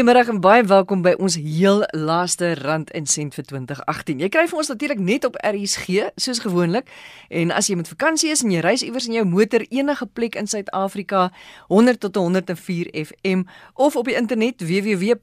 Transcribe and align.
Goeiemôre 0.00 0.32
en 0.32 0.40
baie 0.40 0.62
welkom 0.64 1.02
by 1.04 1.10
ons 1.20 1.34
heel 1.36 1.82
laaste 1.92 2.54
rand 2.56 2.88
en 2.96 3.04
sent 3.04 3.34
vir 3.36 3.44
2018. 3.44 4.16
Jy 4.24 4.28
kry 4.32 4.48
vir 4.48 4.56
ons 4.62 4.70
natuurlik 4.72 4.96
net 5.04 5.26
op 5.28 5.34
RSG 5.44 6.16
soos 6.16 6.40
gewoonlik. 6.40 6.88
En 7.28 7.52
as 7.52 7.68
jy 7.68 7.76
met 7.76 7.84
vakansie 7.84 8.32
is 8.32 8.40
en 8.40 8.48
jy 8.48 8.64
reis 8.64 8.80
iewers 8.80 9.04
in 9.10 9.18
jou 9.18 9.28
motor 9.28 9.60
enige 9.68 10.08
plek 10.16 10.40
in 10.40 10.48
Suid-Afrika 10.48 11.28
100 11.68 12.00
tot 12.00 12.16
104 12.16 12.88
FM 12.96 13.44
of 13.76 13.92
op 14.00 14.08
die 14.08 14.16
internet 14.16 14.64
www.rsg.co.za 14.64 15.20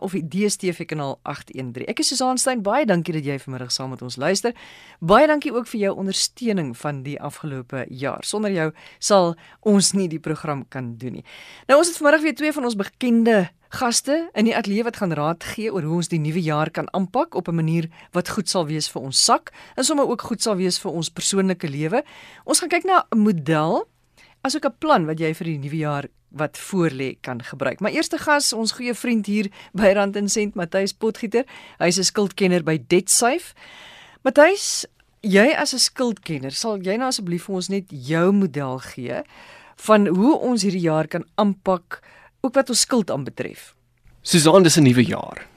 of 0.00 0.16
die 0.16 0.24
DStv 0.24 0.88
kanaal 0.88 1.20
813. 1.28 1.84
Ek 1.84 2.00
is 2.00 2.08
Susan 2.14 2.40
Stein. 2.40 2.64
Baie 2.64 2.88
dankie 2.88 3.12
dat 3.18 3.28
jy 3.28 3.36
vanmiddag 3.44 3.76
saam 3.76 3.92
met 3.92 4.00
ons 4.00 4.16
luister. 4.16 4.56
Baie 5.04 5.28
dankie 5.28 5.52
ook 5.52 5.68
vir 5.68 5.80
jou 5.84 5.92
ondersteuning 6.00 6.72
van 6.80 7.04
die 7.04 7.20
afgelope 7.20 7.84
jaar. 7.92 8.24
Sonder 8.24 8.48
jou 8.56 8.72
sal 8.96 9.36
ons 9.68 9.92
nie 9.92 10.08
die 10.08 10.22
program 10.24 10.64
kan 10.72 10.96
doen 10.96 11.20
nie. 11.20 11.24
Nou 11.68 11.76
ons 11.84 11.92
het 11.92 12.00
vanmiddag 12.00 12.24
weer 12.24 12.40
twee 12.40 12.56
van 12.56 12.64
ons 12.69 12.69
bekende 12.76 13.50
gaste 13.70 14.30
in 14.34 14.44
die 14.44 14.56
ateljee 14.56 14.84
wat 14.84 14.96
gaan 14.98 15.12
raad 15.14 15.44
gee 15.44 15.70
oor 15.72 15.82
hoe 15.86 16.00
ons 16.02 16.10
die 16.10 16.18
nuwe 16.18 16.42
jaar 16.42 16.70
kan 16.70 16.88
aanpak 16.90 17.34
op 17.34 17.48
'n 17.48 17.54
manier 17.54 17.88
wat 18.12 18.28
goed 18.28 18.48
sal 18.48 18.66
wees 18.66 18.90
vir 18.90 19.02
ons 19.02 19.24
sak 19.24 19.52
en 19.76 19.84
sommer 19.84 20.08
ook 20.08 20.22
goed 20.22 20.42
sal 20.42 20.56
wees 20.56 20.78
vir 20.78 20.92
ons 20.92 21.10
persoonlike 21.10 21.68
lewe. 21.68 22.02
Ons 22.44 22.60
gaan 22.60 22.68
kyk 22.68 22.84
na 22.84 23.06
'n 23.12 23.18
model 23.18 23.86
asook 24.42 24.64
'n 24.64 24.78
plan 24.78 25.06
wat 25.06 25.18
jy 25.18 25.34
vir 25.34 25.44
die 25.44 25.58
nuwe 25.58 25.76
jaar 25.76 26.06
wat 26.30 26.58
voorlê 26.58 27.16
kan 27.20 27.42
gebruik. 27.42 27.80
My 27.80 27.90
eerste 27.90 28.18
gas, 28.18 28.52
ons 28.52 28.72
goeie 28.72 28.94
vriend 28.94 29.26
hier 29.26 29.50
by 29.72 29.92
Rand 29.92 30.16
en 30.16 30.28
Sent, 30.28 30.54
Matthys 30.54 30.92
Potgieter. 30.92 31.44
Hy's 31.78 31.98
'n 31.98 32.04
skuldkenner 32.04 32.62
by 32.62 32.78
DebtSafe. 32.86 33.54
Matthys, 34.22 34.86
jy 35.20 35.54
as 35.56 35.74
'n 35.74 35.78
skuldkenner, 35.78 36.52
sal 36.52 36.78
jy 36.78 36.96
nou 36.96 37.08
asseblief 37.08 37.44
vir 37.44 37.54
ons 37.54 37.68
net 37.68 37.84
jou 37.88 38.32
model 38.32 38.78
gee 38.78 39.22
van 39.76 40.06
hoe 40.06 40.38
ons 40.38 40.62
hierdie 40.62 40.80
jaar 40.80 41.08
kan 41.08 41.24
aanpak 41.36 42.02
ook 42.40 42.54
wat 42.54 42.68
ons 42.68 42.80
skuld 42.80 43.10
aanbetref. 43.10 43.74
Susan, 44.22 44.62
dis 44.62 44.76
'n 44.76 44.82
nuwe 44.82 45.04
jaar 45.04 45.49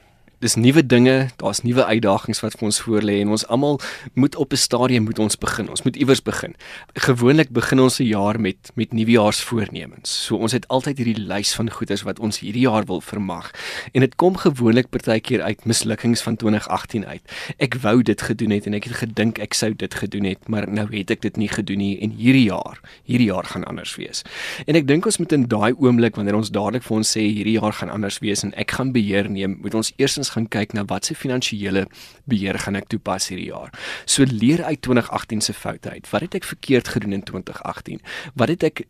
dis 0.44 0.54
nuwe 0.60 0.82
dinge, 0.86 1.28
daar's 1.40 1.62
nuwe 1.64 1.84
uitdagings 1.88 2.42
wat 2.44 2.56
vir 2.58 2.66
ons 2.68 2.80
voorlê 2.84 3.14
en 3.22 3.30
ons 3.32 3.46
almal 3.48 3.78
moet 4.12 4.36
op 4.36 4.52
'n 4.52 4.60
stadium 4.60 5.04
moet 5.08 5.18
ons 5.18 5.36
begin. 5.36 5.70
Ons 5.70 5.82
moet 5.82 5.96
iewers 5.96 6.22
begin. 6.22 6.54
Gewoonlik 6.94 7.50
begin 7.50 7.80
ons 7.80 7.98
'n 7.98 8.04
jaar 8.04 8.40
met 8.40 8.56
met 8.74 8.92
nuwejaarsvoornemens. 8.92 10.24
So 10.26 10.36
ons 10.36 10.52
het 10.52 10.68
altyd 10.68 10.98
hierdie 10.98 11.26
lys 11.26 11.54
van 11.54 11.70
goeders 11.70 12.02
wat 12.02 12.18
ons 12.18 12.38
hierdie 12.38 12.68
jaar 12.68 12.84
wil 12.84 13.00
vermag. 13.00 13.50
En 13.92 14.00
dit 14.00 14.14
kom 14.16 14.36
gewoonlik 14.36 14.90
partykeer 14.90 15.42
uit 15.42 15.64
mislukkings 15.64 16.22
van 16.22 16.36
2018 16.36 17.06
uit. 17.06 17.22
Ek 17.58 17.74
wou 17.74 18.02
dit 18.02 18.22
gedoen 18.22 18.50
het 18.50 18.66
en 18.66 18.74
ek 18.74 18.84
het 18.84 18.96
gedink 18.96 19.38
ek 19.38 19.54
sou 19.54 19.74
dit 19.76 19.94
gedoen 19.94 20.24
het, 20.24 20.48
maar 20.48 20.68
nou 20.70 20.86
het 20.90 21.10
ek 21.10 21.20
dit 21.20 21.36
nie 21.36 21.48
gedoen 21.48 21.78
nie 21.78 22.00
en 22.00 22.10
hierdie 22.10 22.44
jaar, 22.44 22.80
hierdie 23.04 23.26
jaar 23.26 23.44
gaan 23.44 23.64
anders 23.64 23.96
wees. 23.96 24.22
En 24.66 24.74
ek 24.74 24.86
dink 24.86 25.06
ons 25.06 25.18
moet 25.18 25.32
in 25.32 25.46
daai 25.48 25.72
oomblik 25.72 26.16
wanneer 26.16 26.36
ons 26.36 26.50
dadelik 26.50 26.82
vir 26.82 26.96
ons 26.96 27.16
sê 27.16 27.20
hierdie 27.20 27.58
jaar 27.60 27.72
gaan 27.72 27.90
anders 27.90 28.18
wees 28.18 28.44
en 28.44 28.52
ek 28.54 28.70
gaan 28.70 28.92
beheer 28.92 29.30
neem, 29.30 29.58
moet 29.62 29.74
ons 29.74 29.92
eerstens 29.96 30.33
gaan 30.34 30.48
kyk 30.48 30.74
na 30.76 30.84
wat 30.90 31.08
se 31.08 31.16
finansiële 31.18 31.86
beheer 32.30 32.58
gaan 32.58 32.78
ek 32.80 32.90
toepas 32.92 33.30
hierdie 33.30 33.50
jaar. 33.52 33.72
So 34.04 34.26
leer 34.28 34.64
uit 34.64 34.82
2018 34.82 35.40
se 35.40 35.54
foute 35.54 35.90
uit. 35.90 36.10
Wat 36.10 36.26
het 36.26 36.34
ek 36.40 36.50
verkeerd 36.54 36.88
gedoen 36.96 37.16
in 37.20 37.22
2018? 37.22 38.02
Wat 38.34 38.52
het 38.52 38.66
ek 38.70 38.84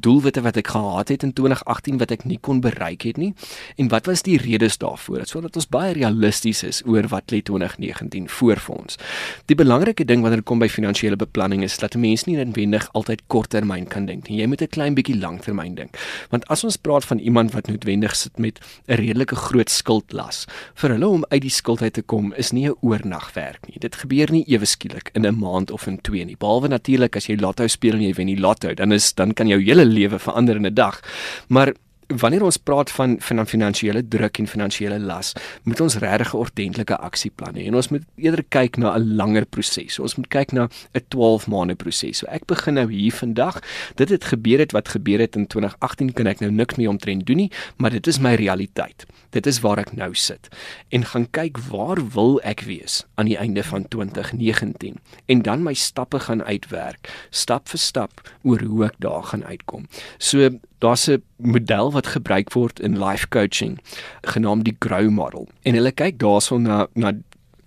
doelwitte 0.00 0.42
wat 0.42 0.56
ek 0.56 0.68
gehad 0.74 1.08
het 1.08 1.22
in 1.22 1.32
2018 1.32 1.98
wat 1.98 2.10
ek 2.10 2.24
nie 2.24 2.38
kon 2.38 2.60
bereik 2.60 3.02
het 3.02 3.16
nie 3.16 3.32
en 3.76 3.88
wat 3.88 4.06
was 4.06 4.22
die 4.22 4.38
redes 4.38 4.78
daarvoor 4.78 5.26
sodat 5.26 5.56
ons 5.56 5.68
baie 5.68 5.92
realisties 5.92 6.62
is 6.62 6.82
oor 6.86 7.08
wat 7.08 7.32
lê 7.32 7.42
2019 7.42 8.28
voor 8.28 8.60
vir 8.66 8.74
ons. 8.74 8.98
Die 9.46 9.56
belangrike 9.58 10.04
ding 10.04 10.22
wanneer 10.22 10.42
dit 10.42 10.48
kom 10.48 10.62
by 10.62 10.68
finansiële 10.68 11.16
beplanning 11.20 11.62
is 11.62 11.78
dat 11.78 11.94
'n 11.94 12.00
mens 12.00 12.24
nie 12.24 12.36
noodwendig 12.36 12.88
altyd 12.92 13.22
korttermyn 13.26 13.86
kan 13.86 14.06
dink 14.06 14.28
nie. 14.28 14.40
Jy 14.40 14.46
moet 14.46 14.62
'n 14.62 14.68
klein 14.68 14.94
bietjie 14.94 15.18
langtermyn 15.18 15.74
dink. 15.74 15.96
Want 16.30 16.46
as 16.48 16.64
ons 16.64 16.76
praat 16.76 17.04
van 17.04 17.18
iemand 17.18 17.52
wat 17.52 17.66
noodwendig 17.66 18.16
sit 18.16 18.38
met 18.38 18.60
'n 18.88 18.94
redelike 18.94 19.36
groot 19.36 19.70
skuldlas, 19.70 20.46
vir 20.74 20.90
hulle 20.90 21.08
om 21.08 21.24
uit 21.28 21.42
die 21.42 21.50
skuld 21.50 21.82
uit 21.82 21.92
te 21.92 22.02
kom 22.02 22.32
is 22.36 22.52
nie 22.52 22.68
'n 22.68 22.76
oornagwerk 22.80 23.66
nie. 23.68 23.78
Dit 23.78 23.96
gebeur 23.96 24.30
nie 24.30 24.44
ewe 24.46 24.64
skielik 24.64 25.10
in 25.14 25.26
'n 25.26 25.38
maand 25.38 25.70
of 25.70 25.86
in 25.86 26.00
twee 26.00 26.24
nie. 26.24 26.36
Behalwe 26.36 26.68
natuurlik 26.68 27.16
as 27.16 27.26
jy 27.26 27.36
lotto 27.36 27.66
speel 27.66 27.94
en 27.94 28.02
jy 28.02 28.14
wen 28.14 28.26
die 28.26 28.40
lotto, 28.40 28.74
dan 28.74 28.92
is 28.92 29.12
dan 29.14 29.32
kan 29.32 29.48
jou 29.48 29.60
hele 29.60 29.83
hele 29.84 29.92
lewe 29.92 30.18
verander 30.18 30.56
in 30.56 30.66
'n 30.66 30.74
dag. 30.74 31.00
Maar 31.48 31.72
wanneer 32.18 32.44
ons 32.44 32.56
praat 32.56 32.90
van 32.90 33.16
van 33.20 33.46
finansiële 33.46 34.02
druk 34.08 34.38
en 34.38 34.46
finansiële 34.46 34.98
las, 34.98 35.32
moet 35.62 35.80
ons 35.80 35.96
regtig 36.02 36.34
'n 36.34 36.36
ordentlike 36.36 36.96
aksieplan 36.96 37.54
hê 37.54 37.66
en 37.66 37.74
ons 37.74 37.88
moet 37.88 38.02
eerder 38.16 38.44
kyk 38.48 38.76
na 38.76 38.94
'n 38.96 39.16
langer 39.16 39.46
proses. 39.46 39.98
Ons 39.98 40.14
moet 40.16 40.28
kyk 40.28 40.52
na 40.52 40.68
'n 40.94 41.04
12 41.08 41.46
maande 41.46 41.74
proses. 41.74 42.18
So 42.18 42.26
ek 42.26 42.46
begin 42.46 42.74
nou 42.74 42.92
hier 42.92 43.12
vandag. 43.12 43.60
Dit 43.94 44.08
het 44.08 44.24
gebeur 44.24 44.58
het 44.58 44.72
wat 44.72 44.88
gebeur 44.88 45.18
het 45.18 45.36
in 45.36 45.46
2018 45.46 46.12
kan 46.12 46.26
ek 46.26 46.40
nou 46.40 46.50
niks 46.50 46.74
meer 46.74 46.88
omtrent 46.88 47.26
doen 47.26 47.36
nie, 47.36 47.50
maar 47.76 47.90
dit 47.90 48.06
is 48.06 48.18
my 48.18 48.34
realiteit. 48.34 49.06
Dit 49.30 49.46
is 49.46 49.60
waar 49.60 49.78
ek 49.78 49.92
nou 49.92 50.14
sit 50.14 50.48
en 50.88 51.04
gaan 51.04 51.26
kyk 51.30 51.58
waar 51.58 51.98
wil 52.14 52.40
ek 52.42 52.60
wees 52.60 53.04
aan 53.14 53.26
die 53.26 53.36
einde 53.36 53.62
van 53.62 53.88
2019 53.88 55.00
en 55.26 55.42
dan 55.42 55.62
my 55.62 55.74
stappe 55.74 56.20
gaan 56.20 56.42
uitwerk, 56.42 57.10
stap 57.30 57.68
vir 57.68 57.78
stap 57.78 58.20
oor 58.42 58.62
hoe 58.62 58.84
ek 58.84 58.94
daar 58.98 59.22
gaan 59.22 59.44
uitkom. 59.44 59.88
So 60.18 60.50
daar's 60.84 61.08
'n 61.08 61.22
model 61.36 61.92
wat 61.92 62.12
gebruik 62.16 62.52
word 62.52 62.80
in 62.80 62.98
life 62.98 63.28
coaching 63.28 63.78
genaamd 64.22 64.64
die 64.64 64.76
grow 64.78 65.08
model 65.10 65.48
en 65.62 65.74
hulle 65.74 65.92
kyk 65.92 66.18
daarson 66.18 66.62
na 66.62 66.86
na 66.94 67.12
'n 67.12 67.24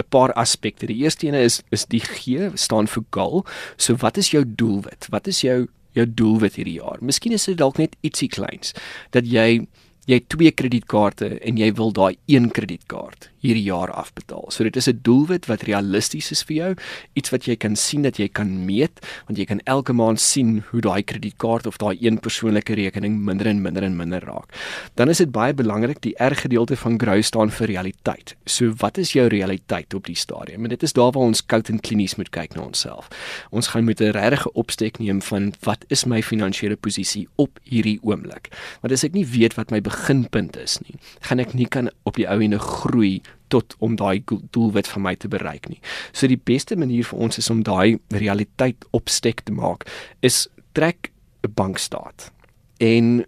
paar 0.10 0.34
aspekte. 0.34 0.86
Die 0.86 1.02
eerste 1.04 1.28
ene 1.28 1.42
is 1.42 1.62
is 1.70 1.86
die 1.86 2.00
G 2.00 2.52
staan 2.54 2.88
vir 2.88 3.04
goal. 3.12 3.46
So 3.78 3.96
wat 3.96 4.18
is 4.18 4.32
jou 4.32 4.44
doelwit? 4.46 5.08
Wat 5.10 5.28
is 5.28 5.42
jou 5.42 5.68
jou 5.92 6.06
doelwit 6.14 6.56
hierdie 6.56 6.78
jaar? 6.78 6.98
Miskien 7.02 7.34
is 7.34 7.46
dit 7.46 7.58
dalk 7.58 7.78
net 7.78 7.96
ietsie 8.02 8.30
kleins 8.30 8.74
dat 9.12 9.26
jy 9.26 9.68
jy 10.08 10.22
het 10.22 10.30
twee 10.30 10.52
kredietkaarte 10.52 11.40
en 11.44 11.58
jy 11.60 11.74
wil 11.76 11.92
daai 11.92 12.16
een 12.32 12.52
kredietkaart 12.52 13.30
hierdie 13.44 13.68
jaar 13.68 13.92
afbetaal. 13.92 14.46
So 14.50 14.64
dit 14.64 14.76
is 14.76 14.88
'n 14.88 15.00
doelwit 15.02 15.46
wat 15.46 15.62
realisties 15.62 16.32
is 16.32 16.44
vir 16.44 16.56
jou, 16.56 16.76
iets 17.14 17.30
wat 17.30 17.46
jy 17.46 17.56
kan 17.56 17.76
sien 17.76 18.02
dat 18.02 18.18
jy 18.18 18.28
kan 18.28 18.66
meet, 18.66 19.00
want 19.28 19.38
jy 19.38 19.46
kan 19.46 19.62
elke 19.66 19.94
maand 19.94 20.20
sien 20.20 20.64
hoe 20.72 20.82
daai 20.82 21.04
kredietkaart 21.04 21.68
of 21.68 21.78
daai 21.78 21.98
een 22.02 22.20
persoonlike 22.20 22.74
rekening 22.74 23.20
minder 23.20 23.48
en 23.48 23.62
minder 23.62 23.84
en 23.84 23.96
minder 23.96 24.22
raak. 24.22 24.52
Dan 24.96 25.10
is 25.10 25.18
dit 25.18 25.32
baie 25.32 25.54
belangrik 25.54 26.02
die 26.02 26.16
R 26.20 26.36
gedeelte 26.36 26.76
van 26.76 27.00
grow 27.00 27.22
staan 27.22 27.52
vir 27.52 27.68
realiteit. 27.68 28.36
So 28.46 28.74
wat 28.78 28.98
is 28.98 29.14
jou 29.14 29.28
realiteit 29.28 29.94
op 29.94 30.06
die 30.06 30.16
stadium? 30.16 30.64
En 30.64 30.70
dit 30.70 30.84
is 30.84 30.94
daar 30.94 31.12
waar 31.12 31.24
ons 31.24 31.46
koud 31.46 31.70
en 31.70 31.80
klinies 31.80 32.16
moet 32.16 32.30
kyk 32.30 32.56
na 32.56 32.62
onsself. 32.62 33.08
Ons 33.52 33.68
gaan 33.68 33.86
met 33.86 34.02
'n 34.02 34.12
regte 34.12 34.52
opstek 34.54 35.00
neem 35.00 35.22
van 35.22 35.54
wat 35.62 35.86
is 35.88 36.06
my 36.06 36.22
finansiële 36.22 36.76
posisie 36.76 37.28
op 37.36 37.60
hierdie 37.64 38.00
oomblik? 38.02 38.50
Want 38.82 38.94
as 38.94 39.04
ek 39.04 39.14
nie 39.14 39.26
weet 39.26 39.56
wat 39.56 39.72
my 39.72 39.82
beginpunt 39.82 40.58
is 40.58 40.80
nie, 40.80 40.96
gaan 41.22 41.40
ek 41.40 41.54
nie 41.54 41.68
kan 41.68 41.90
op 42.04 42.16
die 42.16 42.28
ou 42.28 42.40
ene 42.42 42.60
groei 42.60 43.22
tot 43.48 43.76
om 43.80 43.96
daai 43.96 44.24
doelwit 44.52 44.88
vir 44.88 45.02
my 45.02 45.16
te 45.16 45.28
bereik 45.32 45.70
nie. 45.70 45.80
So 46.12 46.28
die 46.28 46.40
beste 46.40 46.76
manier 46.76 47.08
vir 47.08 47.20
ons 47.20 47.38
is 47.38 47.50
om 47.50 47.64
daai 47.64 48.00
realiteit 48.14 48.86
opstek 48.98 49.46
te 49.48 49.56
maak 49.56 49.88
is 50.22 50.48
trek 50.74 51.12
'n 51.44 51.54
bankstaat 51.54 52.32
en 52.80 53.26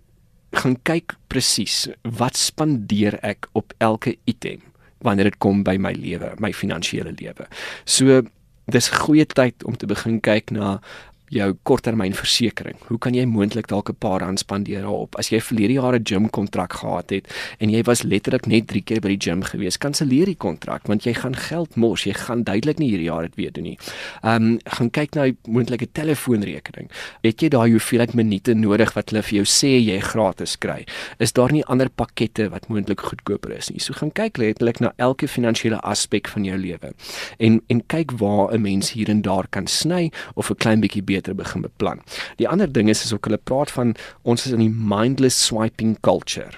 gaan 0.52 0.78
kyk 0.84 1.16
presies 1.28 1.88
wat 2.04 2.38
spandeer 2.38 3.20
ek 3.24 3.48
op 3.54 3.74
elke 3.78 4.16
item 4.26 4.62
wanneer 5.06 5.30
dit 5.30 5.38
kom 5.38 5.64
by 5.64 5.78
my 5.78 5.94
lewe, 5.96 6.34
my 6.40 6.52
finansiële 6.54 7.14
lewe. 7.20 7.48
So 7.86 8.22
dis 8.70 8.90
goeie 8.90 9.26
tyd 9.26 9.64
om 9.64 9.78
te 9.78 9.88
begin 9.90 10.20
kyk 10.20 10.52
na 10.52 10.80
jou 11.30 11.54
korttermynversekering. 11.64 12.76
Hoe 12.88 12.98
kan 12.98 13.14
jy 13.14 13.26
moontlik 13.26 13.68
dalk 13.68 13.90
'n 13.90 13.96
paar 14.00 14.22
rand 14.22 14.40
spandeer 14.40 14.82
daarop? 14.82 15.16
As 15.16 15.30
jy 15.30 15.40
verlede 15.42 15.74
jaar 15.74 15.96
'n 15.96 16.04
gym 16.04 16.30
kontrak 16.30 16.74
gehad 16.74 17.10
het 17.10 17.28
en 17.60 17.70
jy 17.70 17.84
was 17.84 18.04
letterlik 18.04 18.46
net 18.48 18.68
3 18.68 18.82
keer 18.82 19.00
by 19.02 19.10
die 19.10 19.30
gym 19.30 19.44
gewees, 19.44 19.78
kanselleer 19.78 20.26
die 20.26 20.36
kontrak 20.36 20.88
want 20.88 21.04
jy 21.04 21.14
gaan 21.14 21.36
geld 21.36 21.76
mors. 21.76 22.04
Jy 22.04 22.14
gaan 22.14 22.44
duidelik 22.44 22.80
nie 22.80 22.90
hierdie 22.90 23.10
jaar 23.10 23.22
dit 23.22 23.36
weer 23.36 23.52
doen 23.52 23.64
nie. 23.64 23.78
Ehm 24.24 24.44
um, 24.44 24.60
gaan 24.66 24.90
kyk 24.90 25.16
na 25.16 25.26
'n 25.26 25.38
moontlike 25.48 25.88
telefoonrekening. 25.92 26.90
Het 27.22 27.42
jy 27.42 27.50
daai 27.50 27.72
hoeveelheid 27.72 28.14
minute 28.14 28.54
nodig 28.54 28.94
wat 28.94 29.10
hulle 29.10 29.24
vir 29.24 29.36
jou 29.36 29.46
sê 29.46 29.80
jy 29.80 30.00
gratis 30.00 30.58
kry? 30.58 30.86
Is 31.20 31.34
daar 31.34 31.52
nie 31.52 31.66
ander 31.66 31.90
pakkette 31.90 32.50
wat 32.50 32.68
moontlik 32.70 33.00
goedkoper 33.00 33.52
is 33.58 33.70
nie? 33.70 33.80
So 33.80 33.94
gaan 33.94 34.12
kyk 34.12 34.38
letterlik 34.38 34.80
na 34.80 34.94
elke 34.98 35.28
finansiële 35.28 35.80
aspek 35.82 36.28
van 36.28 36.44
jou 36.44 36.58
lewe 36.58 36.94
en 37.40 37.62
en 37.68 37.82
kyk 37.88 38.12
waar 38.20 38.54
'n 38.54 38.62
mens 38.62 38.92
hier 38.92 39.10
en 39.10 39.22
daar 39.22 39.48
kan 39.50 39.68
sny 39.68 40.12
of 40.36 40.50
'n 40.50 40.56
klein 40.56 40.82
bietjie 40.82 41.04
begin 41.22 41.62
beplan. 41.62 42.00
Die 42.38 42.48
ander 42.48 42.72
ding 42.72 42.90
is 42.90 43.04
is 43.04 43.14
ook 43.14 43.26
hulle 43.26 43.38
praat 43.38 43.72
van 43.72 43.96
ons 44.22 44.46
is 44.46 44.52
in 44.52 44.60
die 44.60 44.74
mindless 44.96 45.46
swiping 45.46 45.98
culture. 46.02 46.52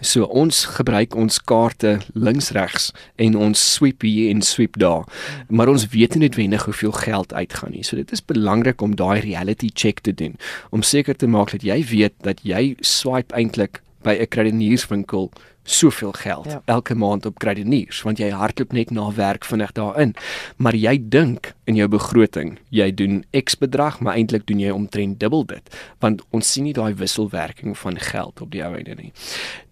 So 0.00 0.24
ons 0.24 0.62
gebruik 0.78 1.12
ons 1.14 1.36
kaarte 1.44 1.98
links 2.16 2.50
regs 2.56 2.86
en 3.20 3.34
ons 3.36 3.60
sweep 3.74 4.02
hier 4.06 4.30
en 4.32 4.40
sweep 4.42 4.78
daar. 4.80 5.04
Maar 5.48 5.68
ons 5.68 5.84
weet 5.92 6.16
nie 6.16 6.24
noodwendig 6.24 6.64
hoeveel 6.64 6.94
geld 6.96 7.34
uitgaan 7.34 7.74
nie. 7.76 7.84
So 7.84 7.96
dit 7.96 8.12
is 8.12 8.24
belangrik 8.24 8.80
om 8.80 8.96
daai 8.96 9.20
reality 9.20 9.68
check 9.74 10.00
te 10.00 10.14
doen 10.14 10.38
om 10.70 10.82
seker 10.82 11.16
te 11.16 11.28
maak 11.28 11.52
dat 11.52 11.66
jy 11.68 11.82
weet 11.90 12.16
dat 12.24 12.40
jy 12.48 12.76
swipe 12.80 13.36
eintlik 13.36 13.82
by 14.04 14.16
'n 14.20 14.28
kredienierswinkel 14.28 15.30
soveel 15.64 16.12
geld 16.12 16.46
ja. 16.46 16.62
elke 16.64 16.94
maand 16.94 17.26
op 17.26 17.38
krediniers 17.38 18.02
want 18.02 18.20
jy 18.20 18.30
hardloop 18.30 18.72
net 18.72 18.90
na 18.90 19.08
werk 19.12 19.44
vinnig 19.44 19.72
daarin. 19.72 20.14
Maar 20.56 20.76
jy 20.76 20.96
dink 21.08 21.54
in 21.64 21.74
jou 21.74 21.88
begroting, 21.88 22.58
jy 22.68 22.90
doen 22.94 23.24
X 23.32 23.56
bedrag, 23.58 24.00
maar 24.00 24.14
eintlik 24.14 24.46
doen 24.46 24.60
jy 24.60 24.70
omtrent 24.70 25.20
dubbel 25.20 25.46
dit 25.56 25.76
want 26.04 26.22
ons 26.30 26.52
sien 26.52 26.68
nie 26.68 26.76
daai 26.76 26.94
wisselwerking 26.94 27.78
van 27.78 27.98
geld 27.98 28.40
op 28.40 28.50
die 28.52 28.64
ou 28.64 28.74
einde 28.76 28.94
nie. 28.98 29.12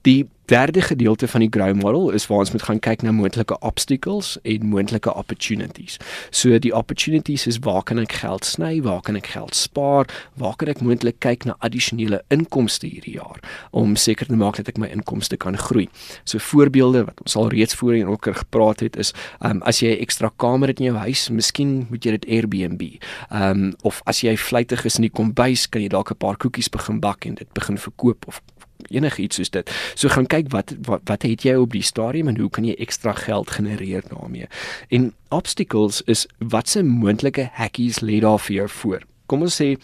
Die 0.03 0.27
derde 0.45 0.83
gedeelte 0.83 1.29
van 1.29 1.41
die 1.41 1.49
grow 1.51 1.75
model 1.75 2.11
is 2.11 2.27
waar 2.27 2.39
ons 2.39 2.51
moet 2.53 2.63
gaan 2.63 2.81
kyk 2.83 3.03
na 3.03 3.13
moontlike 3.13 3.59
obstacles 3.59 4.35
en 4.43 4.67
moontlike 4.67 5.15
opportunities. 5.15 5.97
So 6.31 6.59
die 6.59 6.75
opportunities 6.77 7.47
is 7.47 7.59
waar 7.59 7.83
kan 7.83 8.03
ek 8.03 8.13
geld 8.21 8.45
sny, 8.45 8.83
waar 8.83 9.01
kan 9.01 9.17
ek 9.17 9.31
geld 9.33 9.55
spaar, 9.55 10.11
waar 10.37 10.57
kan 10.61 10.69
ek 10.69 10.83
moontlik 10.85 11.21
kyk 11.25 11.47
na 11.49 11.57
addisionele 11.65 12.21
inkomste 12.35 12.91
hierdie 12.91 13.17
jaar 13.17 13.41
om 13.71 13.97
seker 13.97 14.27
te 14.27 14.37
maak 14.37 14.59
dat 14.61 14.69
ek 14.75 14.83
my 14.83 14.91
inkomste 14.93 15.39
kan 15.41 15.57
groei. 15.57 15.82
So 16.25 16.39
voorbeelde 16.39 17.05
wat 17.05 17.21
ons 17.23 17.37
al 17.37 17.49
reeds 17.49 17.75
voorheen 17.75 18.07
ook 18.07 18.27
gepraat 18.31 18.81
het 18.81 18.97
is, 18.97 19.13
um, 19.41 19.63
as 19.63 19.81
jy 19.81 19.95
'n 19.97 20.03
ekstra 20.03 20.31
kamer 20.37 20.69
het 20.69 20.81
in 20.81 20.93
jou 20.93 20.97
huis, 20.97 21.29
miskien 21.29 21.87
moet 21.91 22.05
jy 22.05 22.11
dit 22.11 22.27
Airbnb. 22.27 22.83
Ehm 23.31 23.51
um, 23.51 23.75
of 23.83 24.01
as 24.05 24.21
jy 24.21 24.37
vlietig 24.37 24.85
is 24.85 24.97
in 24.97 25.03
die 25.03 25.11
kombuis, 25.11 25.69
kan 25.69 25.83
jy 25.83 25.89
dalk 25.89 26.11
'n 26.11 26.17
paar 26.17 26.37
koekies 26.37 26.69
begin 26.69 27.01
bak 27.01 27.25
en 27.25 27.35
dit 27.35 27.53
begin 27.53 27.79
verkoop 27.79 28.27
of 28.27 28.41
enigiets 28.91 29.37
soos 29.37 29.51
dit. 29.51 29.71
So 29.95 30.09
gaan 30.09 30.27
kyk 30.27 30.51
wat 30.53 30.75
wat 30.87 31.07
wat 31.11 31.23
het 31.27 31.47
jy 31.47 31.55
op 31.61 31.73
die 31.73 31.85
stadium 31.87 32.29
en 32.29 32.39
hoe 32.41 32.51
kan 32.51 32.65
jy 32.65 32.75
ekstra 32.79 33.13
geld 33.13 33.51
genereer 33.51 34.03
daarmee? 34.09 34.49
En 34.91 35.13
obstacles 35.29 36.03
is 36.07 36.27
watse 36.39 36.83
moontlike 36.83 37.51
hackies 37.53 38.03
lê 38.03 38.21
daar 38.21 38.41
vir 38.41 38.57
jou 38.57 38.69
voor. 38.69 39.03
Kom 39.27 39.43
ons 39.43 39.61
sê 39.63 39.77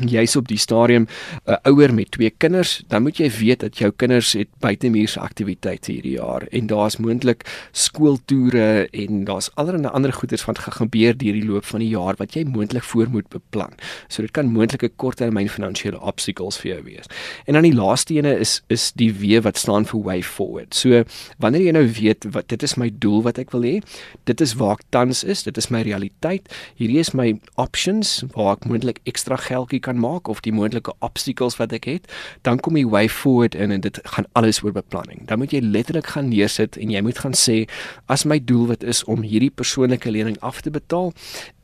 jy's 0.00 0.36
op 0.36 0.48
die 0.48 0.58
stadium 0.58 1.06
'n 1.46 1.52
uh, 1.52 1.56
ouer 1.70 1.94
met 1.94 2.10
twee 2.10 2.30
kinders, 2.30 2.82
dan 2.88 3.02
moet 3.02 3.16
jy 3.16 3.30
weet 3.30 3.60
dat 3.60 3.78
jou 3.78 3.92
kinders 3.96 4.32
het 4.32 4.48
buitemuurse 4.60 5.20
aktiwiteite 5.20 5.92
hierdie 5.92 6.16
jaar 6.18 6.46
en 6.50 6.66
daar's 6.66 6.96
moontlik 6.96 7.44
skooltoere 7.72 8.88
en 8.90 9.24
daar's 9.24 9.50
allerlei 9.54 9.90
ander 9.92 10.12
goeders 10.12 10.44
wat 10.44 10.58
gaan 10.58 10.72
gebeur 10.72 11.16
deur 11.16 11.32
die 11.32 11.44
loop 11.44 11.64
van 11.64 11.80
die 11.80 11.88
jaar 11.88 12.14
wat 12.18 12.34
jy 12.34 12.44
moontlik 12.44 12.82
voor 12.82 13.08
moet 13.08 13.28
beplan. 13.28 13.72
So 14.08 14.22
dit 14.22 14.30
kan 14.30 14.46
moontlike 14.46 14.90
korttermyn 14.96 15.48
finansiële 15.48 16.00
obstacles 16.00 16.58
vir 16.62 16.70
jou 16.74 16.82
wees. 16.84 17.10
En 17.46 17.54
dan 17.54 17.66
die 17.66 17.74
laaste 17.74 18.14
ene 18.14 18.38
is 18.38 18.62
is 18.68 18.92
die 18.92 19.12
W 19.12 19.40
wat 19.44 19.58
staan 19.58 19.86
vir 19.88 20.02
way 20.02 20.22
forward. 20.22 20.74
So 20.74 21.04
wanneer 21.38 21.66
jy 21.66 21.74
nou 21.76 21.86
weet 22.00 22.26
wat 22.34 22.48
dit 22.48 22.62
is 22.62 22.76
my 22.80 22.90
doel 22.98 23.22
wat 23.22 23.38
ek 23.38 23.52
wil 23.54 23.66
hê, 23.66 23.76
dit 24.24 24.40
is 24.40 24.54
waar 24.60 24.78
ek 24.78 24.84
tans 24.90 25.24
is, 25.24 25.44
dit 25.46 25.56
is 25.56 25.70
my 25.70 25.82
realiteit. 25.86 26.48
Hierdie 26.80 27.00
is 27.02 27.14
my 27.14 27.34
options 27.60 28.22
waar 28.34 28.56
ek 28.56 28.68
moontlik 28.70 29.00
ekstra 29.08 29.38
geldjie 29.40 29.80
kan 29.84 30.00
maak 30.00 30.30
of 30.32 30.40
die 30.44 30.54
moontlike 30.54 30.94
obstacles 31.04 31.58
wat 31.60 31.74
ek 31.76 31.88
het, 31.90 32.08
dan 32.46 32.60
kom 32.64 32.78
jy 32.78 32.86
way 32.88 33.04
forward 33.08 33.54
in 33.54 33.74
en 33.74 33.84
dit 33.84 34.00
gaan 34.16 34.28
alles 34.38 34.62
oor 34.64 34.74
beplanning. 34.76 35.24
Dan 35.28 35.42
moet 35.42 35.52
jy 35.54 35.60
letterlik 35.64 36.12
gaan 36.14 36.30
neersit 36.32 36.78
en 36.80 36.92
jy 36.92 37.02
moet 37.04 37.20
gaan 37.22 37.36
sê 37.38 37.64
as 38.12 38.24
my 38.28 38.40
doel 38.40 38.68
wat 38.72 38.84
is 38.84 39.04
om 39.10 39.24
hierdie 39.26 39.52
persoonlike 39.52 40.10
lening 40.10 40.38
af 40.40 40.62
te 40.64 40.72
betaal, 40.74 41.12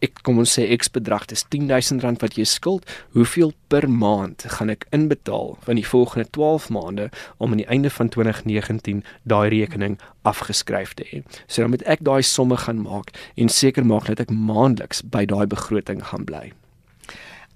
ek 0.04 0.22
kom 0.24 0.40
ons 0.40 0.52
sê 0.56 0.66
X 0.76 0.92
bedrag 0.92 1.26
is 1.34 1.44
R10000 1.48 2.22
wat 2.22 2.36
jy 2.38 2.46
skuld, 2.48 2.86
hoeveel 3.16 3.52
per 3.72 3.86
maand 3.88 4.46
gaan 4.56 4.72
ek 4.72 4.86
inbetaal 4.96 5.56
van 5.66 5.78
die 5.78 5.86
volgende 5.86 6.26
12 6.36 6.70
maande 6.74 7.08
om 7.38 7.52
aan 7.52 7.62
die 7.62 7.68
einde 7.68 7.92
van 7.92 8.08
2019 8.12 9.04
daai 9.28 9.48
rekening 9.52 9.98
afgeskryf 10.28 10.94
te 10.98 11.06
hê. 11.10 11.22
So 11.46 11.62
dan 11.62 11.74
moet 11.74 11.86
ek 11.88 12.04
daai 12.06 12.22
somme 12.26 12.58
gaan 12.64 12.82
maak 12.84 13.14
en 13.36 13.52
seker 13.52 13.86
maak 13.86 14.10
dat 14.10 14.24
ek 14.26 14.34
maandeliks 14.34 15.04
by 15.04 15.26
daai 15.28 15.46
begroting 15.50 16.02
gaan 16.10 16.26
bly. 16.28 16.50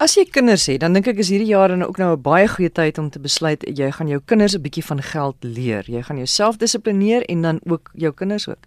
As 0.03 0.17
jy 0.19 0.25
kinders 0.27 0.65
het, 0.67 0.81
dan 0.83 0.97
dink 0.97 1.07
ek 1.07 1.21
is 1.23 1.29
hierdie 1.31 1.53
jaar 1.53 1.71
dan 1.71 1.85
ook 1.87 2.01
nou 2.03 2.17
'n 2.17 2.23
baie 2.23 2.49
goeie 2.49 2.71
tyd 2.71 2.99
om 2.99 3.11
te 3.11 3.21
besluit 3.21 3.63
jy 3.63 3.91
gaan 3.93 4.09
jou 4.09 4.21
kinders 4.27 4.55
'n 4.55 4.63
bietjie 4.63 4.85
van 4.85 5.03
geld 5.03 5.37
leer. 5.41 5.85
Jy 5.87 6.03
gaan 6.03 6.17
jouself 6.17 6.57
dissiplineer 6.57 7.23
en 7.29 7.43
dan 7.43 7.61
ook 7.65 7.91
jou 7.95 8.13
kinders 8.13 8.49
ook. 8.49 8.59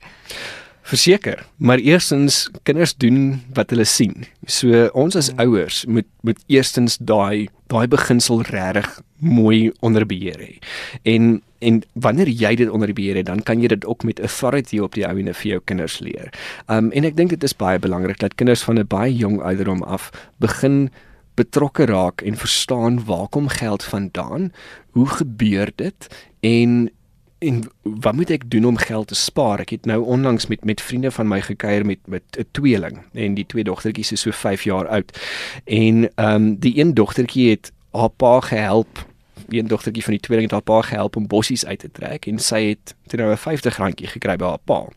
Verseker, 0.82 1.46
maar 1.58 1.78
eerstens 1.78 2.50
kinders 2.64 2.96
doen 2.96 3.44
wat 3.54 3.70
hulle 3.70 3.84
sien. 3.84 4.26
So 4.46 4.88
ons 4.94 5.16
as 5.16 5.30
hmm. 5.30 5.40
ouers 5.40 5.86
moet 5.86 6.08
moet 6.22 6.40
eerstens 6.48 6.98
daai 6.98 7.50
daai 7.68 7.88
beginsel 7.88 8.42
regtig 8.42 9.02
mooi 9.20 9.72
onder 9.82 10.06
beheer 10.06 10.40
hê. 10.40 10.60
En 11.04 11.42
en 11.60 11.82
wanneer 11.94 12.30
jy 12.30 12.56
dit 12.56 12.70
onder 12.70 12.94
beheer 12.94 13.16
het, 13.16 13.26
dan 13.26 13.44
kan 13.44 13.60
jy 13.62 13.68
dit 13.68 13.86
ook 13.86 14.04
met 14.04 14.20
authority 14.20 14.80
op 14.80 14.94
die 14.94 15.08
ouene 15.08 15.34
vir 15.34 15.52
jou 15.52 15.62
kinders 15.66 16.00
leer. 16.00 16.32
Um 16.68 16.92
en 16.92 17.04
ek 17.04 17.18
dink 17.18 17.30
dit 17.30 17.44
is 17.44 17.56
baie 17.56 17.80
belangrik 17.80 18.20
dat 18.20 18.36
kinders 18.36 18.64
van 18.64 18.80
'n 18.80 18.88
baie 18.88 19.16
jong 19.16 19.42
ouderdom 19.42 19.84
af 19.84 20.12
begin 20.40 20.90
betrokke 21.38 21.86
raak 21.86 22.22
en 22.22 22.38
verstaan 22.38 23.06
waar 23.06 23.28
kom 23.28 23.48
geld 23.48 23.84
vandaan? 23.84 24.52
Hoe 24.92 25.08
gebeur 25.08 25.72
dit? 25.76 26.08
En 26.40 26.92
en 27.38 27.62
wat 27.82 28.16
moet 28.18 28.32
ek 28.34 28.48
doen 28.50 28.66
om 28.66 28.78
geld 28.82 29.08
te 29.08 29.16
spaar? 29.16 29.62
Ek 29.62 29.76
het 29.76 29.86
nou 29.86 30.02
onlangs 30.02 30.48
met 30.50 30.66
met 30.66 30.82
vriende 30.82 31.12
van 31.14 31.28
my 31.30 31.42
gekuier 31.42 31.86
met 31.86 32.00
met 32.06 32.24
'n 32.38 32.48
tweeling 32.52 32.98
en 33.14 33.34
die 33.34 33.46
twee 33.46 33.64
dogtertjies 33.64 34.12
is 34.12 34.22
so 34.22 34.32
5 34.32 34.64
jaar 34.64 34.88
oud. 34.88 35.14
En 35.64 36.10
ehm 36.16 36.34
um, 36.34 36.56
die 36.60 36.80
een 36.80 36.94
dogtertjie 36.94 37.50
het 37.50 37.72
haar 37.92 38.10
pa 38.10 38.40
gehelp 38.42 39.06
een 39.50 39.68
dogtertjie 39.68 40.04
van 40.04 40.14
die 40.14 40.22
tweeling 40.22 40.52
het 40.52 40.52
haar 40.52 40.62
pa 40.62 40.82
gehelp 40.82 41.16
om 41.16 41.28
bossies 41.28 41.66
uit 41.66 41.80
te 41.80 41.92
trek 41.92 42.28
en 42.28 42.40
sy 42.40 42.62
het 42.70 42.96
toe 43.08 43.20
nou 43.20 43.32
'n 43.32 43.38
50 43.38 43.78
randjie 43.78 44.08
gekry 44.08 44.36
by 44.36 44.46
haar 44.46 44.64
pa. 44.64 44.88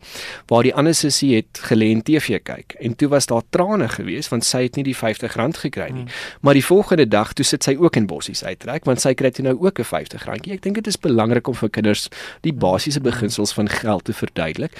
Waar 0.47 0.63
die 0.63 0.75
ander 0.75 0.95
sussie 0.95 1.35
het 1.35 1.61
gelê 1.69 1.91
en 1.91 2.03
TV 2.03 2.41
kyk 2.43 2.75
en 2.79 2.95
toe 2.95 3.07
was 3.07 3.25
daar 3.25 3.41
trane 3.49 3.89
gewees 3.89 4.29
want 4.29 4.45
sy 4.45 4.63
het 4.63 4.75
nie 4.75 4.83
die 4.83 4.95
50 4.95 5.35
rand 5.35 5.57
gekry 5.57 5.89
nie. 5.91 6.01
Hmm. 6.01 6.11
Maar 6.41 6.53
die 6.53 6.65
volgende 6.65 7.07
dag 7.07 7.33
toe 7.33 7.45
sit 7.45 7.63
sy 7.63 7.75
ook 7.79 7.95
in 7.95 8.05
bossies 8.05 8.43
uittrek 8.43 8.85
want 8.85 9.01
sy 9.01 9.13
kry 9.13 9.31
toe 9.31 9.43
nou 9.43 9.57
ook 9.59 9.79
'n 9.79 9.83
50 9.83 10.25
randjie. 10.25 10.53
Ek 10.53 10.61
dink 10.61 10.75
dit 10.75 10.87
is 10.87 10.97
belangrik 10.99 11.47
om 11.47 11.55
vir 11.55 11.69
kinders 11.69 12.09
die 12.41 12.53
basiese 12.53 13.01
beginsels 13.01 13.53
van 13.53 13.69
geld 13.69 14.03
te 14.03 14.13
verduidelik 14.13 14.71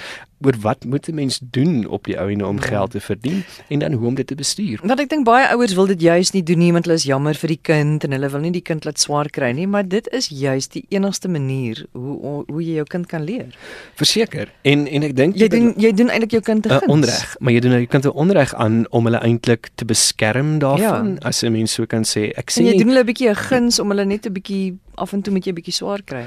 oor 0.44 0.56
wat 0.60 0.84
moet 0.84 1.08
'n 1.08 1.14
mens 1.14 1.38
doen 1.42 1.86
op 1.86 2.04
die 2.04 2.18
ou 2.18 2.30
en 2.30 2.44
om 2.44 2.56
ja. 2.56 2.62
geld 2.62 2.90
te 2.90 3.00
verdien 3.00 3.44
en 3.68 3.78
dan 3.78 3.92
hoe 3.92 4.06
om 4.06 4.14
dit 4.14 4.26
te 4.26 4.34
bestuur. 4.34 4.78
Want 4.82 5.00
ek 5.00 5.08
dink 5.08 5.24
baie 5.24 5.48
ouers 5.48 5.74
wil 5.74 5.86
dit 5.86 6.00
juis 6.00 6.30
nie 6.30 6.42
doen 6.42 6.58
nie 6.58 6.72
want 6.72 6.84
hulle 6.84 6.96
is 6.96 7.04
jammer 7.04 7.34
vir 7.34 7.48
die 7.48 7.60
kind 7.62 8.04
en 8.04 8.12
hulle 8.12 8.28
wil 8.28 8.40
nie 8.40 8.50
die 8.50 8.62
kind 8.62 8.84
laat 8.84 8.98
swaar 8.98 9.30
kry 9.30 9.51
nie, 9.54 9.66
maar 9.66 9.88
dit 9.88 10.08
is 10.12 10.28
juis 10.28 10.68
die 10.68 10.84
enigste 10.88 11.28
manier 11.28 11.84
hoe 11.92 12.44
hoe 12.46 12.62
jy 12.62 12.78
jou 12.80 12.86
kind 12.86 13.06
kan 13.06 13.24
leer. 13.24 13.54
Verseker. 14.00 14.52
En 14.62 14.86
en 14.86 15.02
ek 15.02 15.16
dink 15.16 15.36
jy 15.36 15.48
doen 15.48 15.72
jy 15.76 15.92
doen 15.92 16.10
eintlik 16.10 16.38
jou 16.38 16.42
kind 16.42 16.66
guns. 16.66 16.82
Uh, 16.82 16.94
onreg, 16.94 17.36
maar 17.40 17.52
jy 17.52 17.60
doen 17.60 17.76
jou 17.76 17.86
kind 17.86 18.02
te 18.08 18.14
onreg 18.24 18.54
aan 18.54 18.82
om 18.90 19.10
hulle 19.10 19.20
eintlik 19.20 19.70
te 19.74 19.84
beskerm 19.84 20.58
daarvan, 20.62 21.14
ja. 21.18 21.28
as 21.28 21.42
'n 21.42 21.52
mens 21.52 21.72
so 21.72 21.86
kan 21.86 22.04
sê. 22.04 22.30
Ek 22.36 22.50
sê 22.50 22.64
jy 22.64 22.78
doen 22.78 22.94
hulle 22.94 23.04
'n 23.04 23.10
bietjie 23.12 23.30
'n 23.30 23.36
guns 23.36 23.78
om 23.78 23.88
hulle 23.90 24.04
net 24.04 24.26
'n 24.26 24.32
bietjie 24.32 24.78
af 24.94 25.12
en 25.12 25.22
toe 25.22 25.32
met 25.32 25.44
jy 25.44 25.52
'n 25.52 25.60
bietjie 25.60 25.74
swaar 25.74 26.02
kry 26.02 26.26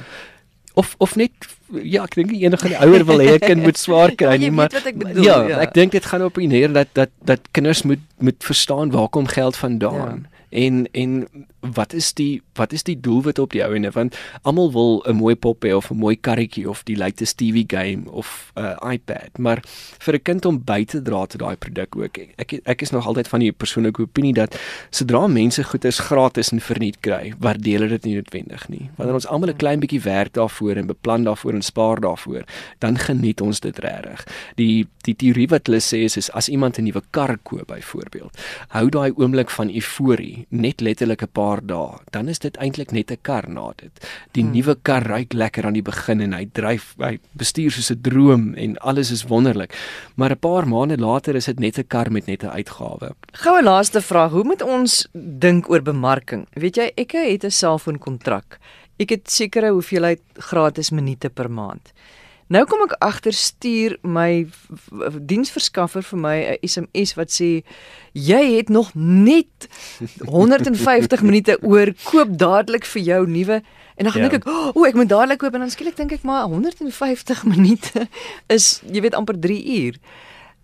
of 0.76 0.96
of 0.98 1.16
net 1.16 1.32
ja 1.72 2.04
ek 2.04 2.18
dink 2.20 2.34
enige 2.36 2.72
ouer 2.84 3.04
wil 3.08 3.24
hê 3.24 3.36
'n 3.36 3.44
kind 3.44 3.64
moet 3.64 3.80
swaar 3.80 4.14
kry 4.20 4.38
nie 4.38 4.52
maar 4.52 4.70
bedoel, 4.70 5.24
ja, 5.24 5.38
ja 5.48 5.58
ek 5.66 5.74
dink 5.74 5.96
dit 5.96 6.06
gaan 6.06 6.28
op 6.28 6.38
neer 6.38 6.72
dat 6.74 6.92
dat 6.94 7.12
dat 7.24 7.42
kinders 7.52 7.84
moet 7.84 8.04
moet 8.20 8.40
verstaan 8.44 8.92
waar 8.92 9.10
kom 9.10 9.28
geld 9.28 9.56
vandaan 9.56 10.28
ja. 10.28 10.64
en 10.66 10.88
en 10.92 11.28
wat 11.74 11.94
is 11.94 12.14
die 12.14 12.42
wat 12.54 12.74
is 12.74 12.84
die 12.84 13.00
doelwit 13.00 13.40
op 13.40 13.52
die 13.52 13.64
ouene 13.64 13.92
want 13.92 14.18
almal 14.44 14.72
wil 14.72 15.04
'n 15.08 15.16
mooi 15.16 15.36
pop 15.36 15.64
hê 15.66 15.74
of 15.76 15.92
'n 15.92 15.98
mooi 15.98 16.16
karretjie 16.16 16.70
of 16.70 16.84
die 16.84 16.98
latest 16.98 17.38
TV 17.38 17.64
game 17.68 18.12
of 18.12 18.52
'n 18.56 18.62
uh, 18.62 18.94
iPad. 18.94 19.38
Maar 19.38 19.64
vir 20.00 20.14
'n 20.14 20.22
kind 20.22 20.46
om 20.46 20.64
by 20.64 20.86
te 20.86 21.02
dra 21.02 21.26
tot 21.26 21.40
daai 21.40 21.56
produk 21.56 21.96
ook 21.96 22.18
ek 22.38 22.60
ek 22.64 22.82
is 22.82 22.92
nog 22.92 23.06
altyd 23.06 23.28
van 23.28 23.40
die 23.40 23.52
persoonlike 23.52 24.02
opinie 24.02 24.34
dat 24.34 24.60
sodra 24.90 25.28
mense 25.28 25.64
goederes 25.64 26.00
gratis 26.00 26.52
en 26.52 26.60
verniet 26.60 27.00
kry 27.00 27.34
waardeer 27.40 27.80
hulle 27.80 27.90
dit 27.90 28.04
nie 28.04 28.16
noodwendig 28.16 28.70
nie. 28.70 28.90
Wanneer 28.96 29.16
ons 29.16 29.28
almal 29.28 29.50
'n 29.50 29.58
klein 29.58 29.80
bietjie 29.80 30.02
werk 30.02 30.34
daarvoor 30.34 30.76
en 30.76 30.88
beplan 30.88 31.24
daarvoor 31.24 31.54
en 31.54 31.62
spaar 31.62 32.00
daarvoor 32.00 32.44
dan 32.80 32.98
geniet 32.98 33.42
ons 33.42 33.60
dit 33.60 33.80
regtig 33.80 34.26
die 34.56 34.88
die 35.06 35.16
teorie 35.16 35.48
wat 35.48 35.68
hulle 35.68 35.82
sê 35.84 36.06
is, 36.06 36.18
is 36.18 36.32
as 36.32 36.50
iemand 36.50 36.78
'n 36.78 36.84
nuwe 36.84 37.02
kar 37.12 37.38
koop 37.44 37.68
byvoorbeeld 37.68 38.38
hou 38.70 38.90
daai 38.90 39.12
oomblik 39.16 39.50
van 39.50 39.70
euforie 39.70 40.46
net 40.50 40.82
letterlik 40.82 41.22
'n 41.24 41.32
paar 41.32 41.55
paar 41.56 41.64
dae, 41.68 42.00
dan 42.12 42.30
is 42.30 42.40
dit 42.40 42.56
eintlik 42.58 42.92
net 42.92 43.12
'n 43.12 43.18
kar 43.22 43.50
na 43.50 43.72
dit. 43.78 43.92
Die 44.34 44.44
hmm. 44.44 44.52
nuwe 44.54 44.76
kar 44.82 45.04
ry 45.04 45.26
lekker 45.30 45.66
aan 45.66 45.74
die 45.74 45.82
begin 45.82 46.22
en 46.22 46.34
hy 46.34 46.46
dryf, 46.52 46.96
hy 46.98 47.20
bestuur 47.34 47.72
soos 47.72 47.92
'n 47.92 48.02
droom 48.02 48.56
en 48.56 48.78
alles 48.80 49.12
is 49.12 49.24
wonderlik. 49.24 49.74
Maar 50.16 50.32
'n 50.32 50.40
paar 50.40 50.68
maande 50.68 50.98
later 50.98 51.36
is 51.36 51.46
dit 51.46 51.60
net 51.60 51.78
'n 51.78 51.88
kar 51.88 52.12
met 52.12 52.28
net 52.28 52.44
'n 52.44 52.50
uitgawe. 52.50 53.16
Goue 53.32 53.64
laaste 53.64 54.02
vraag, 54.02 54.32
hoe 54.32 54.44
moet 54.44 54.62
ons 54.62 55.08
dink 55.14 55.70
oor 55.70 55.82
bemarking? 55.82 56.48
Weet 56.54 56.76
jy, 56.76 56.92
ek 56.96 57.12
het 57.12 57.44
'n 57.44 57.52
selfoonkontrak. 57.52 58.60
Ek 58.98 59.10
het 59.10 59.32
sekere 59.32 59.72
hoeveelheid 59.72 60.22
gratis 60.40 60.92
minute 60.92 61.30
per 61.30 61.52
maand. 61.52 61.94
Nou 62.54 62.62
kom 62.70 62.84
ek 62.86 62.94
agter 63.02 63.34
stuur 63.34 63.96
my 64.06 64.46
diensverskaffer 65.18 66.06
vir 66.06 66.20
my 66.20 66.36
'n 66.54 66.58
SMS 66.62 67.16
wat 67.18 67.34
sê 67.34 67.66
jy 68.14 68.42
het 68.58 68.70
nog 68.70 68.92
net 68.94 69.66
150 70.22 71.22
minute 71.26 71.58
oor 71.64 71.90
koop 72.04 72.38
dadelik 72.38 72.86
vir 72.86 73.02
jou 73.02 73.26
nuwe 73.26 73.64
en 73.98 74.04
dan 74.06 74.14
ja. 74.14 74.22
dink 74.30 74.34
ek 74.34 74.46
o 74.46 74.72
oh, 74.76 74.86
ek 74.86 74.94
moet 74.94 75.10
dadelik 75.10 75.42
koop 75.42 75.58
en 75.58 75.66
dan 75.66 75.74
skielik 75.74 75.98
dink 75.98 76.12
ek 76.12 76.22
maar 76.22 76.46
150 76.46 77.44
minute 77.50 78.08
is 78.48 78.82
jy 78.86 79.02
weet 79.02 79.18
amper 79.18 79.40
3 79.40 79.82
uur. 79.82 79.98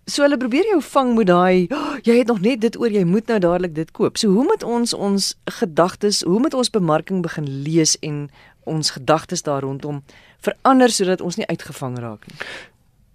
So 0.06 0.22
hulle 0.22 0.38
probeer 0.38 0.66
jou 0.66 0.80
vang 0.82 1.14
met 1.18 1.26
daai 1.26 1.66
oh, 1.70 1.98
jy 2.06 2.14
het 2.22 2.30
nog 2.30 2.40
net 2.46 2.62
dit 2.62 2.78
oor 2.78 2.90
jy 2.90 3.02
moet 3.02 3.26
nou 3.26 3.38
dadelik 3.42 3.74
dit 3.74 3.90
koop. 3.90 4.18
So 4.18 4.30
hoe 4.30 4.46
moet 4.46 4.62
ons 4.62 4.94
ons 4.94 5.34
gedagtes, 5.58 6.22
hoe 6.22 6.38
moet 6.38 6.54
ons 6.54 6.70
bemarking 6.70 7.22
begin 7.26 7.46
lees 7.66 7.98
en 8.02 8.30
ons 8.64 8.90
gedagtes 8.90 9.42
daar 9.42 9.62
rondom 9.62 10.02
verander 10.40 10.90
sodat 10.90 11.20
ons 11.20 11.36
nie 11.36 11.46
uitgevang 11.46 11.98
raak 11.98 12.26
nie? 12.26 12.36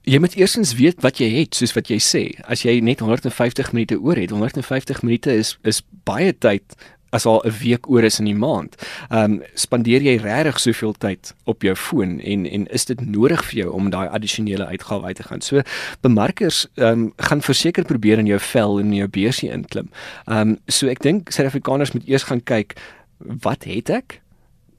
Jy 0.08 0.20
moet 0.24 0.38
eersins 0.40 0.72
weet 0.80 1.02
wat 1.04 1.18
jy 1.20 1.28
het, 1.34 1.56
soos 1.56 1.74
wat 1.76 1.90
jy 1.92 1.98
sê. 2.00 2.22
As 2.48 2.62
jy 2.64 2.78
net 2.80 3.02
150 3.04 3.74
minute 3.76 3.98
oor 4.00 4.16
het, 4.16 4.32
150 4.32 5.02
minute 5.04 5.34
is 5.36 5.58
is 5.68 5.82
baie 6.08 6.32
tyd 6.32 6.64
as 7.10 7.26
al 7.26 7.42
'n 7.46 7.52
week 7.64 7.90
oor 7.90 8.04
is 8.04 8.20
in 8.20 8.26
die 8.26 8.36
maand. 8.36 8.76
Ehm 9.10 9.24
um, 9.24 9.42
spandeer 9.54 10.02
jy 10.02 10.18
regtig 10.18 10.60
soveel 10.60 10.94
tyd 10.94 11.34
op 11.44 11.62
jou 11.62 11.76
foon 11.76 12.20
en 12.20 12.46
en 12.46 12.68
is 12.68 12.86
dit 12.86 13.02
nodig 13.06 13.46
vir 13.46 13.60
jou 13.64 13.72
om 13.74 13.90
daai 13.90 14.08
addisionele 14.08 14.66
uitgawe 14.66 15.04
uit 15.04 15.16
te 15.16 15.24
gaan? 15.24 15.42
So 15.42 15.62
bemarkers 16.02 16.68
ehm 16.76 16.88
um, 16.88 17.14
gaan 17.18 17.42
verseker 17.42 17.84
probeer 17.84 18.20
in 18.20 18.26
jou 18.28 18.40
vel 18.40 18.80
en 18.80 18.86
in 18.86 18.94
jou 18.96 19.08
beursie 19.08 19.50
inklim. 19.50 19.90
Ehm 20.26 20.50
um, 20.50 20.58
so 20.68 20.88
ek 20.88 21.02
dink 21.02 21.32
Suid-Afrikaners 21.32 21.92
moet 21.92 22.08
eers 22.08 22.24
gaan 22.24 22.44
kyk 22.44 22.76
wat 23.20 23.64
het 23.64 23.90
ek? 23.90 24.22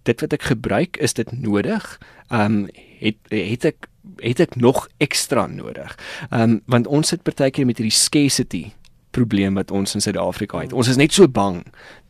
Dit 0.08 0.24
wat 0.24 0.34
ek 0.36 0.48
gebruik, 0.50 0.96
is 1.04 1.16
dit 1.18 1.32
nodig? 1.36 1.86
Ehm 2.28 2.64
um, 2.64 2.66
het 2.98 3.18
het 3.30 3.64
ek 3.74 3.88
het 4.24 4.40
ek 4.40 4.56
nog 4.56 4.88
ekstra 4.98 5.46
nodig? 5.46 5.94
Ehm 6.30 6.42
um, 6.42 6.60
want 6.66 6.86
ons 6.86 7.14
sit 7.14 7.22
partykeer 7.22 7.68
met 7.68 7.78
hierdie 7.78 7.94
scarcity 7.94 8.64
probleem 9.10 9.56
wat 9.58 9.70
ons 9.70 9.94
in 9.94 10.04
Suid-Afrika 10.04 10.60
het. 10.62 10.72
Ons 10.76 10.90
is 10.92 10.98
net 11.00 11.14
so 11.16 11.28
bang 11.28 11.62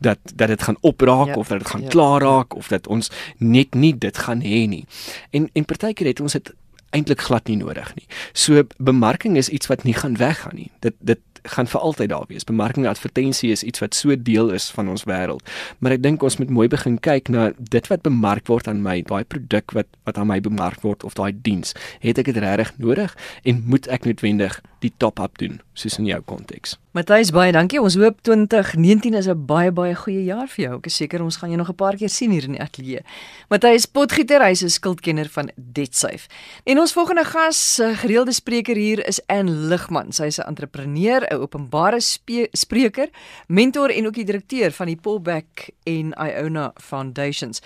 dat 0.03 0.19
dat 0.35 0.51
dit 0.51 0.63
gaan 0.67 0.77
opraak 0.81 1.33
ja, 1.33 1.39
of 1.41 1.47
dat 1.47 1.63
dit 1.63 1.71
gaan 1.71 1.85
ja, 1.87 1.93
klaar 1.93 2.21
raak 2.21 2.53
ja. 2.53 2.57
of 2.57 2.67
dat 2.67 2.87
ons 2.87 3.11
net 3.37 3.75
nie 3.75 3.93
dit 3.97 4.17
gaan 4.17 4.43
hê 4.45 4.65
nie. 4.67 4.85
En 5.31 5.49
en 5.53 5.65
partykeer 5.65 6.13
het 6.13 6.19
ons 6.19 6.37
dit 6.37 6.53
eintlik 6.89 7.21
glad 7.21 7.47
nie 7.47 7.59
nodig 7.59 7.91
nie. 7.95 8.07
So 8.33 8.63
bemarking 8.77 9.37
is 9.37 9.49
iets 9.49 9.69
wat 9.69 9.83
nie 9.83 9.93
gaan 9.93 10.17
weggaan 10.17 10.57
nie. 10.57 10.71
Dit 10.85 10.97
dit 10.99 11.21
gaan 11.43 11.67
vir 11.67 11.81
altyd 11.81 12.09
daar 12.09 12.25
wees. 12.27 12.43
Bemarking 12.43 12.85
en 12.85 12.91
advertensie 12.91 13.51
is 13.51 13.63
iets 13.63 13.79
wat 13.79 13.95
so 13.95 14.15
deel 14.15 14.49
is 14.49 14.69
van 14.69 14.89
ons 14.89 15.03
wêreld. 15.03 15.45
Maar 15.79 15.91
ek 15.91 16.03
dink 16.03 16.23
ons 16.23 16.37
moet 16.37 16.49
mooi 16.49 16.67
begin 16.67 16.99
kyk 16.99 17.29
na 17.29 17.51
dit 17.57 17.87
wat 17.87 18.01
bemark 18.01 18.47
word 18.47 18.67
aan 18.67 18.81
my, 18.81 19.01
daai 19.01 19.23
produk 19.23 19.71
wat 19.71 19.87
wat 20.03 20.17
aan 20.17 20.27
my 20.27 20.39
bemark 20.41 20.81
word 20.81 21.03
of 21.03 21.13
daai 21.13 21.33
diens. 21.41 21.73
Het 21.99 22.17
ek 22.17 22.25
dit 22.25 22.37
regtig 22.37 22.73
nodig 22.77 23.15
en 23.43 23.63
moet 23.65 23.87
ek 23.87 24.05
noodwendig 24.05 24.61
die 24.79 24.93
top-up 24.97 25.37
doen 25.37 25.59
soos 25.73 25.99
in 25.99 26.07
jou 26.07 26.21
konteks? 26.25 26.77
Matthys 26.97 27.29
baie 27.29 27.51
dankie. 27.53 27.77
Ons 27.77 27.93
hoop 28.01 28.17
2019 28.25 29.13
is 29.13 29.27
'n 29.27 29.45
baie 29.45 29.71
baie 29.71 29.93
goeie 29.95 30.23
jaar 30.25 30.47
vir 30.47 30.65
jou. 30.65 30.77
Ek 30.77 30.85
is 30.87 30.95
seker 30.95 31.21
ons 31.21 31.37
gaan 31.37 31.49
jou 31.49 31.57
nog 31.57 31.69
'n 31.69 31.75
paar 31.75 31.95
keer 31.95 32.09
sien 32.09 32.31
hier 32.31 32.43
in 32.43 32.53
die 32.53 32.61
ateljee. 32.61 33.01
Matthys 33.49 33.85
Potgieter, 33.85 34.41
hy's 34.41 34.63
'n 34.63 34.69
skuldkenner 34.69 35.29
van 35.29 35.51
DebtSafe. 35.55 36.27
En 36.65 36.79
ons 36.79 36.93
volgende 36.93 37.23
gas, 37.25 37.79
gereelde 37.81 38.31
spreker 38.31 38.75
hier 38.75 39.07
is 39.07 39.21
Ann 39.27 39.67
Ligman. 39.67 40.11
Sy's 40.11 40.39
'n 40.39 40.47
entrepreneur, 40.47 41.21
'n 41.21 41.38
openbare 41.39 41.99
spreker, 42.01 43.09
mentor 43.47 43.89
en 43.89 44.05
ook 44.07 44.19
die 44.19 44.27
direkteur 44.27 44.71
van 44.71 44.91
die 44.91 44.99
Pullback 44.99 45.69
en 45.89 46.13
Iona 46.13 46.71
Foundations. 46.77 47.61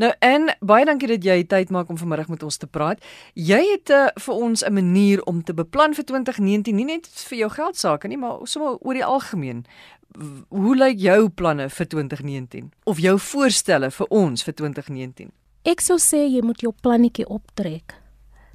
Nou 0.00 0.10
en 0.24 0.48
baie 0.64 0.86
dankie 0.88 1.08
dat 1.10 1.24
jy 1.24 1.42
tyd 1.46 1.70
maak 1.70 1.90
om 1.92 1.98
vanmiddag 2.00 2.30
met 2.32 2.42
ons 2.42 2.56
te 2.56 2.66
praat. 2.66 3.02
Jy 3.38 3.60
het 3.74 3.92
uh, 3.92 4.08
vir 4.24 4.34
ons 4.34 4.64
'n 4.64 4.72
manier 4.72 5.22
om 5.22 5.42
te 5.42 5.54
beplan 5.54 5.94
vir 5.94 6.04
2019, 6.04 6.74
nie 6.74 6.84
net 6.84 7.06
vir 7.06 7.38
jou 7.38 7.50
geld 7.50 7.76
sake 7.76 8.08
nie, 8.08 8.16
maar 8.16 8.40
sommer 8.44 8.78
oor 8.80 8.94
die 8.94 9.04
algemeen. 9.04 9.64
Hoe 10.48 10.76
lyk 10.76 10.98
jou 10.98 11.28
planne 11.28 11.68
vir 11.68 11.86
2019 11.86 12.72
of 12.84 12.98
jou 12.98 13.18
voorstelle 13.18 13.90
vir 13.90 14.06
ons 14.10 14.42
vir 14.42 14.54
2019? 14.54 15.30
Ek 15.62 15.80
sou 15.80 15.98
sê 15.98 16.26
jy 16.26 16.42
moet 16.42 16.60
jou 16.60 16.72
plannetjie 16.82 17.28
optrek. 17.28 17.94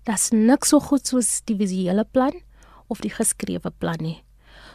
Dit's 0.03 0.31
niks 0.31 0.69
so 0.69 0.79
goed 0.79 1.07
soos 1.07 1.41
die 1.45 1.55
visuele 1.55 2.03
plan 2.03 2.33
of 2.87 2.99
die 2.99 3.11
geskrewe 3.11 3.71
plan 3.71 3.97
nie. 3.99 4.26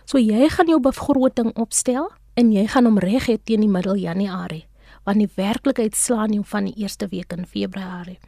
So 0.04 0.18
jy 0.18 0.48
gaan 0.48 0.68
jou 0.68 0.80
begroting 0.80 1.52
opstel 1.56 2.10
en 2.36 2.52
jy 2.52 2.66
gaan 2.66 2.88
hom 2.88 2.98
reg 3.02 3.28
hê 3.28 3.38
teen 3.38 3.64
die 3.64 3.72
middel 3.72 3.96
Januarie 4.00 4.66
want 5.02 5.18
die 5.18 5.30
werklikheid 5.34 5.96
slaan 5.98 6.30
jou 6.36 6.44
van 6.46 6.68
die 6.68 6.84
eerste 6.84 7.08
week 7.10 7.32
in 7.34 7.42
Februarie. 7.42 8.20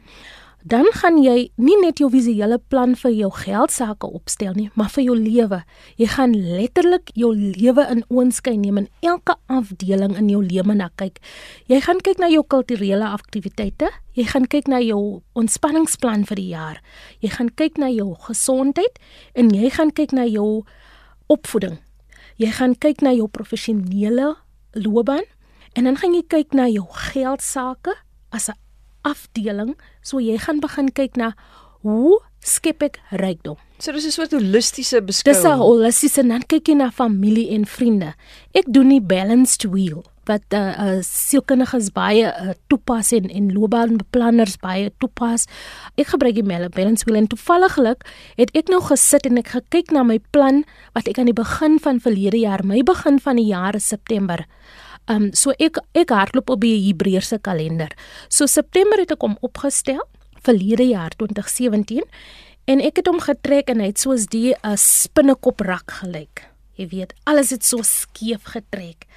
Dan 0.65 0.87
gaan 0.97 1.19
jy 1.21 1.51
nie 1.61 1.75
net 1.77 1.99
jou 2.01 2.07
visuele 2.09 2.57
plan 2.73 2.95
vir 2.97 3.11
jou 3.13 3.27
geld 3.37 3.69
sake 3.69 4.07
opstel 4.09 4.55
nie, 4.57 4.71
maar 4.73 4.89
vir 4.89 5.03
jou 5.05 5.17
lewe. 5.19 5.59
Jy 6.01 6.07
gaan 6.09 6.33
letterlik 6.33 7.11
jou 7.13 7.29
lewe 7.37 7.85
in 7.93 8.01
oënskyn 8.09 8.63
neem 8.63 8.79
en 8.81 8.87
elke 9.05 9.35
afdeling 9.45 10.15
in 10.17 10.31
jou 10.33 10.41
lewe 10.41 10.73
na 10.73 10.87
kyk. 10.97 11.21
Jy 11.69 11.83
gaan 11.85 12.01
kyk 12.01 12.17
na 12.23 12.31
jou 12.33 12.41
kulturele 12.49 13.11
aktiwiteite, 13.13 13.91
jy 14.17 14.25
gaan 14.31 14.49
kyk 14.49 14.71
na 14.73 14.79
jou 14.81 15.21
ontspanningsplan 15.37 16.25
vir 16.25 16.41
die 16.41 16.49
jaar. 16.55 16.81
Jy 17.21 17.35
gaan 17.37 17.53
kyk 17.53 17.77
na 17.77 17.91
jou 17.93 18.15
gesondheid 18.25 18.97
en 19.37 19.53
jy 19.53 19.69
gaan 19.69 19.93
kyk 19.93 20.17
na 20.17 20.25
jou 20.25 20.65
opvoeding. 21.27 21.79
Jy 22.37 22.51
gaan 22.51 22.75
kyk 22.77 23.01
na 23.01 23.13
jou 23.13 23.27
professionele 23.27 24.35
loopbaan 24.73 25.23
En 25.75 25.83
dan 25.83 25.97
gaan 25.99 26.13
jy 26.15 26.23
kyk 26.31 26.55
na 26.55 26.69
jou 26.71 26.85
geld 27.11 27.43
sake 27.43 27.91
as 28.31 28.47
'n 28.47 28.55
afdeling, 29.03 29.75
so 30.01 30.19
jy 30.19 30.37
gaan 30.39 30.59
begin 30.59 30.91
kyk 30.91 31.15
na 31.15 31.35
hoe 31.83 32.19
skep 32.39 32.81
ek 32.81 32.99
rykdom. 33.11 33.57
So 33.79 33.91
dis 33.91 34.05
'n 34.05 34.11
soort 34.11 34.31
holistiese 34.31 35.03
beskouing. 35.03 35.35
Dis 35.35 35.43
'n 35.43 35.59
holistiese 35.59 36.19
en 36.21 36.27
dan 36.27 36.43
kyk 36.47 36.67
jy 36.67 36.75
na 36.75 36.91
familie 36.91 37.49
en 37.51 37.65
vriende. 37.65 38.15
Ek 38.53 38.65
doen 38.67 38.89
die 38.89 39.01
balanced 39.01 39.63
wheel 39.63 40.05
wat 40.27 40.41
'n 40.53 40.55
uh, 40.55 41.01
sielkundiges 41.01 41.91
baie 41.91 42.25
uh, 42.25 42.53
toepas 42.67 43.11
en 43.11 43.29
en 43.29 43.53
loopbaanbeplanners 43.53 44.57
baie 44.57 44.91
toepas. 44.97 45.45
Ek 45.95 46.07
gebruik 46.07 46.35
die 46.35 46.69
balance 46.69 47.05
wheel 47.05 47.17
en 47.17 47.27
toevalliglik 47.27 48.05
het 48.35 48.49
ek 48.55 48.67
nou 48.69 48.81
gesit 48.81 49.25
en 49.25 49.37
ek 49.37 49.47
gekyk 49.47 49.91
na 49.91 50.03
my 50.03 50.19
plan 50.31 50.63
wat 50.93 51.07
ek 51.07 51.19
aan 51.19 51.31
die 51.31 51.41
begin 51.41 51.79
van 51.79 51.99
verlede 51.99 52.37
jaar, 52.37 52.65
my 52.65 52.83
begin 52.83 53.19
van 53.19 53.35
die 53.35 53.49
jaar 53.51 53.79
September. 53.79 54.45
Ehm 55.05 55.23
um, 55.23 55.33
so 55.33 55.53
ek 55.59 55.77
ek 55.93 56.09
hardloop 56.09 56.49
op 56.49 56.61
die 56.61 56.87
Hebreëse 56.87 57.39
kalender. 57.41 57.91
So 58.29 58.45
September 58.45 58.97
het 58.97 59.11
ek 59.11 59.21
hom 59.21 59.37
opgestel 59.41 60.01
verlede 60.41 60.87
jaar 60.89 61.13
2017 61.17 62.01
en 62.65 62.81
ek 62.81 62.97
het 63.01 63.07
hom 63.07 63.21
getrek 63.21 63.69
en 63.69 63.79
hy 63.79 63.93
het 63.93 64.01
soos 64.01 64.25
die 64.27 64.53
'n 64.53 64.73
uh, 64.73 64.75
spinnekop 64.75 65.61
rak 65.61 65.91
gelyk. 66.01 66.54
Jy 66.75 66.87
weet, 66.91 67.13
alles 67.23 67.53
het 67.55 67.63
so 67.63 67.83
skeef 67.87 68.51
getrek. 68.51 69.07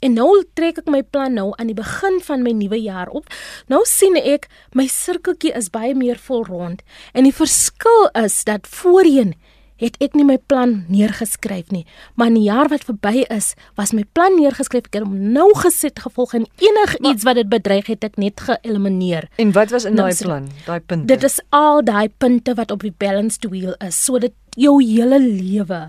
En 0.00 0.16
nou 0.16 0.30
trek 0.56 0.80
ek 0.82 0.90
my 0.90 1.02
plan 1.02 1.36
nou 1.36 1.50
aan 1.58 1.68
die 1.68 1.76
begin 1.78 2.20
van 2.24 2.42
my 2.42 2.54
nuwe 2.56 2.80
jaar 2.80 3.12
op. 3.12 3.28
Nou 3.68 3.82
sien 3.88 4.16
ek 4.16 4.48
my 4.72 4.88
sirkeltjie 4.88 5.52
is 5.56 5.70
baie 5.72 5.94
meer 5.94 6.20
vol 6.20 6.46
rond 6.48 6.82
en 7.12 7.28
die 7.28 7.36
verskil 7.36 8.08
is 8.18 8.42
dat 8.48 8.66
voorheen 8.66 9.36
het 9.82 9.96
ek 10.04 10.14
nie 10.14 10.24
my 10.26 10.36
plan 10.50 10.82
neergeskryf 10.92 11.72
nie, 11.74 11.82
maar 12.14 12.30
in 12.30 12.36
die 12.38 12.46
jaar 12.46 12.70
wat 12.70 12.84
verby 12.86 13.24
is, 13.34 13.52
was 13.78 13.90
my 13.96 14.04
plan 14.14 14.36
neergeskryf. 14.38 14.86
Ek 14.86 14.98
het 15.00 15.06
hom 15.06 15.32
nou 15.34 15.48
gesit 15.58 15.98
gevolg 16.04 16.36
en 16.38 16.46
enigiets 16.62 17.26
wat 17.26 17.40
dit 17.40 17.50
bedreig 17.50 17.90
het 17.90 18.06
ek 18.06 18.18
net 18.20 18.42
geëlimineer. 18.46 19.28
En 19.42 19.50
wat 19.56 19.74
was 19.74 19.88
in 19.88 19.98
nou, 19.98 20.06
daai 20.06 20.22
plan? 20.22 20.46
Daai 20.68 20.80
punte. 20.80 21.08
Dit 21.10 21.26
is 21.26 21.40
al 21.50 21.82
daai 21.86 22.08
punte 22.22 22.54
wat 22.58 22.70
op 22.74 22.86
die 22.86 22.94
balanced 22.94 23.48
wheel 23.50 23.74
is, 23.82 23.98
sodat 23.98 24.36
jou 24.54 24.78
hele 24.82 25.18
lewe 25.18 25.88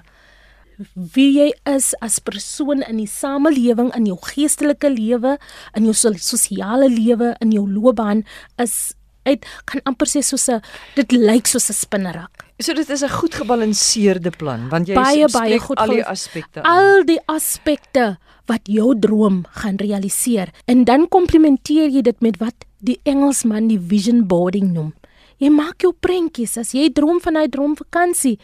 wie 0.94 1.40
jy 1.40 1.50
is 1.70 1.94
as 2.02 2.20
persoon 2.20 2.82
in 2.82 2.98
die 2.98 3.10
samelewing 3.10 3.94
in 3.96 4.06
jou 4.06 4.18
geestelike 4.22 4.90
lewe 4.90 5.38
in 5.76 5.86
jou 5.86 5.94
sosiale 5.94 6.90
lewe 6.90 7.36
in 7.40 7.52
jou 7.52 7.66
loopbaan 7.70 8.24
is 8.58 8.94
uit 9.24 9.46
kan 9.70 9.84
amper 9.88 10.08
sê 10.08 10.22
soos 10.22 10.50
'n 10.50 10.62
dit 10.96 11.12
lyk 11.12 11.48
soos 11.48 11.70
'n 11.70 11.74
spinnerak. 11.74 12.46
So 12.60 12.74
dit 12.74 12.90
is 12.90 13.04
'n 13.04 13.10
goed 13.10 13.34
gebalanseerde 13.36 14.32
plan 14.38 14.70
want 14.70 14.88
jy 14.88 14.96
baie 14.96 15.28
baie 15.28 15.60
goed 15.60 15.78
al 15.78 15.88
die 15.88 16.06
aspekte 16.06 16.62
al 16.64 17.04
die 17.06 17.20
aspekte 17.28 18.18
wat 18.46 18.62
jou 18.68 19.00
droom 19.00 19.46
gaan 19.52 19.78
realiseer 19.78 20.52
en 20.66 20.84
dan 20.84 21.08
komplementeer 21.08 21.90
jy 21.90 22.02
dit 22.02 22.22
met 22.22 22.38
wat 22.38 22.66
die 22.80 23.00
Engelsman 23.04 23.68
die 23.68 23.80
vision 23.80 24.28
boarding 24.28 24.74
noem. 24.74 24.94
Jy 25.40 25.50
maak 25.50 25.82
jou 25.82 25.94
prentjies 25.94 26.58
as 26.58 26.74
jy 26.76 26.90
droom 26.92 27.20
van 27.22 27.38
'n 27.38 27.50
droomvakansie, 27.50 28.40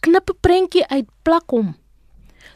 knip 0.00 0.30
'n 0.30 0.38
prentjie 0.40 0.86
uit, 0.88 1.06
plak 1.22 1.50
hom. 1.50 1.76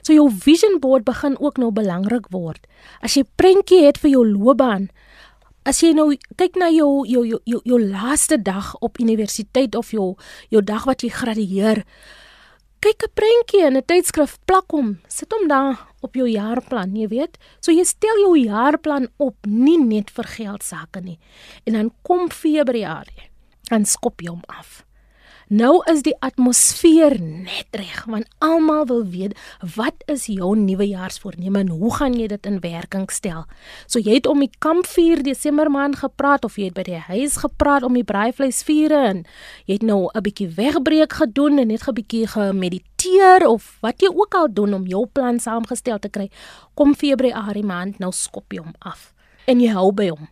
So 0.06 0.14
jou 0.14 0.28
vision 0.30 0.78
board 0.78 1.02
begin 1.04 1.34
ook 1.42 1.56
nou 1.58 1.72
belangrik 1.74 2.28
word. 2.30 2.62
As 3.02 3.16
jy 3.18 3.24
prentjie 3.34 3.82
het 3.82 3.98
vir 3.98 4.12
jou 4.12 4.22
loopbaan, 4.28 4.86
as 5.66 5.82
jy 5.82 5.90
nou 5.98 6.12
kyk 6.38 6.54
na 6.62 6.68
jou 6.70 7.02
jou 7.10 7.24
jou 7.26 7.40
jou, 7.42 7.60
jou 7.66 7.80
laaste 7.82 8.38
dag 8.38 8.70
op 8.86 9.00
universiteit 9.02 9.74
of 9.74 9.90
jou 9.90 10.12
jou 10.54 10.62
dag 10.62 10.86
wat 10.86 11.02
jy 11.02 11.10
gradueer 11.10 11.82
kyk 12.78 13.02
'n 13.02 13.14
prentjie 13.18 13.66
in 13.66 13.76
'n 13.76 13.82
tydskrif 13.82 14.38
plak 14.46 14.70
hom 14.70 14.98
sit 15.08 15.32
hom 15.32 15.48
daar 15.48 15.74
op 16.02 16.14
jou 16.14 16.28
jaarplan 16.28 16.94
jy 16.94 17.08
weet. 17.08 17.38
So 17.60 17.72
jy 17.72 17.84
stel 17.84 18.16
jou 18.22 18.38
jaarplan 18.38 19.08
op 19.18 19.34
nie 19.46 19.78
net 19.78 20.10
vir 20.10 20.24
geld 20.24 20.62
sake 20.62 21.00
nie. 21.00 21.18
En 21.66 21.72
dan 21.72 21.90
kom 22.02 22.30
Februarie 22.30 23.30
dan 23.70 23.84
skop 23.84 24.20
jy 24.20 24.28
hom 24.28 24.42
af 24.46 24.85
Nou 25.46 25.76
is 25.86 26.00
die 26.02 26.14
atmosfeer 26.26 27.14
net 27.22 27.76
reg 27.78 28.00
want 28.10 28.26
almal 28.42 28.82
wil 28.90 29.04
weet 29.06 29.36
wat 29.76 30.00
is 30.10 30.24
jou 30.26 30.56
nuwejaarsvoorneme 30.58 31.60
en 31.60 31.68
hoe 31.70 31.90
gaan 31.94 32.16
jy 32.18 32.26
dit 32.32 32.48
in 32.50 32.58
werking 32.64 33.06
stel. 33.14 33.44
So 33.86 34.02
jy 34.02 34.16
het 34.18 34.26
om 34.26 34.42
die 34.42 34.50
kampvuur 34.58 35.22
Desember 35.22 35.70
maand 35.70 36.00
gepraat 36.00 36.42
of 36.48 36.56
jy 36.58 36.72
het 36.72 36.74
by 36.74 36.82
die 36.88 36.98
huis 36.98 37.36
gepraat 37.44 37.86
om 37.86 37.94
die 37.94 38.02
braaivleisvure 38.02 38.98
en 39.12 39.22
jy 39.70 39.78
het 39.78 39.86
nou 39.86 40.10
'n 40.10 40.22
bietjie 40.26 40.48
wegbreek 40.48 41.12
gedoen 41.12 41.58
en 41.58 41.68
net 41.68 41.86
'n 41.86 41.94
bietjie 41.94 42.26
gemediteer 42.26 43.46
of 43.46 43.78
wat 43.80 44.02
jy 44.02 44.10
ook 44.10 44.34
al 44.34 44.52
doen 44.52 44.74
om 44.74 44.86
jou 44.86 45.06
plan 45.06 45.38
saamgestel 45.38 45.98
te 45.98 46.08
kry. 46.08 46.28
Kom 46.74 46.94
Februarie 46.94 47.64
maand 47.64 47.98
nou 47.98 48.10
skop 48.10 48.52
jy 48.52 48.58
hom 48.58 48.74
af 48.80 49.14
en 49.46 49.60
jy 49.60 49.70
hou 49.70 49.92
by 49.92 50.08
hom. 50.08 50.28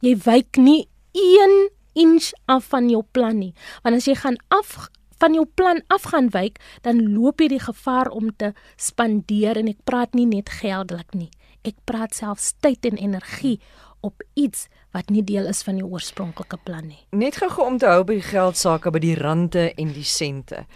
Jy 0.00 0.16
wyk 0.16 0.56
nie 0.56 0.88
1 1.12 1.75
inch 1.96 2.32
af 2.46 2.68
van 2.72 2.90
jou 2.92 3.02
plan 3.16 3.38
nie. 3.40 3.54
Want 3.82 3.96
as 3.96 4.06
jy 4.06 4.14
gaan 4.20 4.36
af 4.52 4.76
van 5.20 5.34
jou 5.34 5.46
plan 5.56 5.80
af 5.88 6.10
gaan 6.12 6.28
wyk, 6.34 6.60
dan 6.84 7.00
loop 7.14 7.40
jy 7.40 7.48
die 7.54 7.62
gevaar 7.62 8.10
om 8.12 8.28
te 8.36 8.52
spandeer 8.76 9.56
en 9.56 9.72
ek 9.72 9.80
praat 9.88 10.14
nie 10.14 10.28
net 10.28 10.52
geldelik 10.60 11.16
nie. 11.16 11.30
Ek 11.64 11.78
praat 11.88 12.14
selfs 12.14 12.52
tyd 12.62 12.84
en 12.86 13.00
energie 13.00 13.56
op 14.04 14.22
iets 14.38 14.68
wat 14.94 15.10
nie 15.10 15.24
deel 15.24 15.48
is 15.50 15.62
van 15.66 15.80
die 15.80 15.86
oorspronklike 15.86 16.58
plan 16.64 16.86
nie. 16.88 17.00
Net 17.16 17.40
gou 17.40 17.50
om 17.64 17.78
te 17.80 17.88
hou 17.90 18.04
by 18.06 18.20
geld 18.24 18.60
sake 18.60 18.92
by 18.92 19.02
die 19.02 19.16
rande 19.18 19.70
en 19.74 19.92
die 19.96 20.06
sente. 20.06 20.66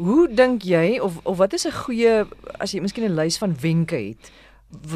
Hoe 0.00 0.26
dink 0.26 0.64
jy 0.66 0.98
of 1.04 1.20
of 1.22 1.38
wat 1.38 1.54
is 1.54 1.66
'n 1.66 1.78
goeie 1.84 2.26
as 2.58 2.72
jy 2.72 2.80
miskien 2.80 3.04
'n 3.04 3.14
lys 3.14 3.38
van 3.38 3.54
wenke 3.60 3.96
het 3.96 4.32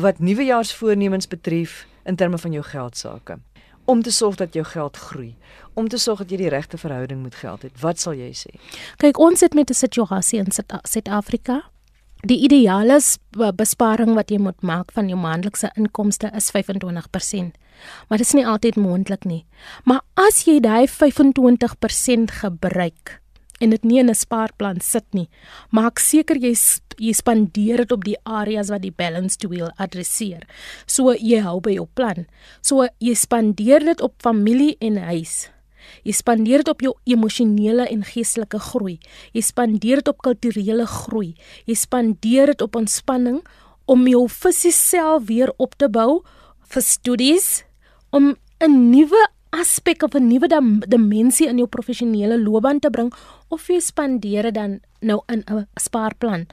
wat 0.00 0.18
nuwejaarsvoornemens 0.18 1.28
betref 1.28 1.86
in 2.04 2.16
terme 2.16 2.38
van 2.38 2.52
jou 2.52 2.64
geld 2.64 2.96
sake? 2.96 3.38
Om 3.88 4.02
te 4.04 4.12
sorg 4.12 4.36
dat 4.36 4.52
jou 4.52 4.64
geld 4.68 4.96
groei, 5.00 5.30
om 5.74 5.88
te 5.88 5.96
sorg 5.96 6.18
dat 6.18 6.32
jy 6.34 6.42
die 6.42 6.52
regte 6.52 6.76
verhouding 6.76 7.22
met 7.22 7.38
geld 7.40 7.62
het. 7.64 7.72
Wat 7.80 8.00
sal 8.00 8.18
jy 8.18 8.34
sê? 8.36 8.52
Kyk, 9.00 9.18
ons 9.18 9.40
sit 9.40 9.54
met 9.56 9.70
'n 9.70 9.74
situasie 9.74 10.38
in 10.38 10.52
Suid-Afrika. 10.52 11.62
Die 12.26 12.42
ideale 12.42 13.00
besparing 13.54 14.14
wat 14.14 14.30
jy 14.30 14.38
moet 14.38 14.60
maak 14.62 14.92
van 14.92 15.08
jou 15.08 15.18
maandelikse 15.18 15.70
inkomste 15.76 16.30
is 16.34 16.50
25%. 16.50 17.56
Maar 18.08 18.18
dit 18.18 18.26
is 18.26 18.32
nie 18.34 18.46
altyd 18.46 18.76
moontlik 18.76 19.24
nie. 19.24 19.46
Maar 19.84 20.00
as 20.14 20.44
jy 20.44 20.60
daai 20.60 20.88
25% 20.88 22.30
gebruik 22.42 23.20
en 23.60 23.70
dit 23.70 23.84
nie 23.84 23.98
in 23.98 24.10
'n 24.10 24.14
spaarplan 24.14 24.80
sit 24.80 25.04
nie, 25.12 25.28
maak 25.70 25.98
seker 25.98 26.36
jy 26.36 26.54
jy 26.98 27.12
spandeer 27.12 27.76
dit 27.76 27.92
op 27.92 28.04
die 28.04 28.16
areas 28.24 28.70
wat 28.70 28.82
die 28.82 28.94
balanced 28.94 29.44
wheel 29.44 29.70
adresseer. 29.78 30.46
So 30.86 31.14
jy 31.14 31.40
hou 31.40 31.60
by 31.60 31.76
jou 31.78 31.86
plan. 31.94 32.26
So 32.62 32.88
jy 32.98 33.14
spandeer 33.14 33.84
dit 33.84 34.00
op 34.00 34.14
familie 34.22 34.76
en 34.80 34.96
huis. 34.96 35.48
Jy 36.04 36.12
spandeer 36.12 36.58
dit 36.58 36.68
op 36.68 36.82
jou 36.84 36.94
emosionele 37.08 37.86
en 37.88 38.02
geestelike 38.04 38.58
groei. 38.58 38.98
Jy 39.32 39.40
spandeer 39.40 40.02
dit 40.02 40.08
op 40.08 40.22
kulturele 40.22 40.86
groei. 40.86 41.34
Jy 41.66 41.74
spandeer 41.74 42.46
dit 42.52 42.62
op 42.62 42.76
ontspanning 42.76 43.40
om 43.88 44.06
jou 44.10 44.26
fisiese 44.28 44.78
self 44.78 45.26
weer 45.30 45.52
op 45.56 45.76
te 45.78 45.88
bou 45.88 46.20
vir 46.68 46.82
studies 46.82 47.64
om 48.12 48.36
'n 48.60 48.90
nuwe 48.90 49.22
aspek 49.50 50.02
of 50.02 50.14
'n 50.14 50.28
nuwe 50.28 50.48
dimensie 50.88 51.48
in 51.48 51.56
jou 51.56 51.68
professionele 51.68 52.38
loopbaan 52.38 52.80
te 52.80 52.90
bring 52.90 53.12
of 53.48 53.68
jy 53.68 53.80
spandeer 53.80 54.42
dit 54.42 54.54
dan 54.54 54.80
nou 55.00 55.22
in 55.26 55.44
'n 55.46 55.66
spaarplan. 55.74 56.46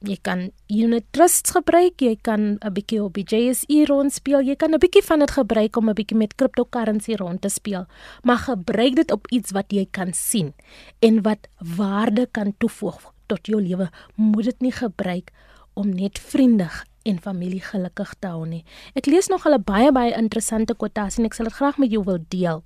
Jy 0.00 0.18
kan 0.22 0.52
unit 0.68 1.04
trusts 1.10 1.50
gebruik, 1.50 2.00
jy 2.00 2.16
kan 2.22 2.58
'n 2.62 2.72
bietjie 2.72 3.02
op 3.02 3.14
die 3.14 3.24
JSE 3.24 3.84
rond 3.86 4.12
speel, 4.12 4.40
jy 4.42 4.54
kan 4.56 4.72
'n 4.72 4.78
bietjie 4.78 5.02
van 5.02 5.18
dit 5.18 5.30
gebruik 5.30 5.76
om 5.76 5.88
'n 5.88 5.94
bietjie 5.94 6.16
met 6.16 6.34
cryptocurrency 6.34 7.14
rond 7.14 7.40
te 7.40 7.48
speel, 7.48 7.86
maar 8.22 8.38
gebruik 8.38 8.94
dit 8.94 9.10
op 9.10 9.26
iets 9.30 9.50
wat 9.50 9.72
jy 9.72 9.88
kan 9.90 10.12
sien 10.12 10.54
en 11.00 11.22
wat 11.22 11.48
waarde 11.76 12.28
kan 12.30 12.54
toevoeg 12.58 13.12
tot 13.26 13.46
jou 13.46 13.62
lewe. 13.62 13.90
Moet 14.14 14.44
dit 14.44 14.60
nie 14.60 14.72
gebruik 14.72 15.32
om 15.74 15.88
net 15.94 16.18
vriendig 16.18 16.84
en 17.02 17.18
familie 17.20 17.60
gelukkig 17.60 18.14
te 18.20 18.28
hou 18.28 18.46
nie. 18.46 18.64
Ek 18.94 19.06
lees 19.06 19.28
nog 19.28 19.46
'n 19.46 19.62
baie 19.62 19.92
baie 19.92 20.12
interessante 20.12 20.74
kwotasie 20.74 21.20
en 21.20 21.26
ek 21.26 21.34
sal 21.34 21.46
dit 21.46 21.54
graag 21.54 21.78
met 21.78 21.90
jou 21.90 22.04
wil 22.04 22.18
deel. 22.28 22.62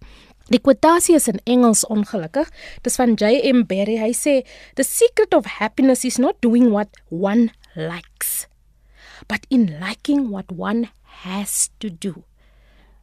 Die 0.50 0.60
kwotasie 0.60 1.14
is 1.14 1.28
in 1.28 1.40
Engels 1.44 1.86
ongelukkig. 1.86 2.48
Dis 2.82 2.96
van 2.96 3.14
J.M. 3.14 3.64
Barrie. 3.66 4.00
Hy 4.00 4.12
sê, 4.12 4.46
"The 4.74 4.82
secret 4.82 5.34
of 5.34 5.44
happiness 5.44 6.04
is 6.04 6.18
not 6.18 6.40
doing 6.40 6.70
what 6.70 6.88
one 7.08 7.50
likes, 7.74 8.48
but 9.28 9.46
in 9.48 9.78
liking 9.78 10.30
what 10.30 10.52
one 10.56 10.88
has 11.24 11.70
to 11.78 11.88
do." 11.88 12.24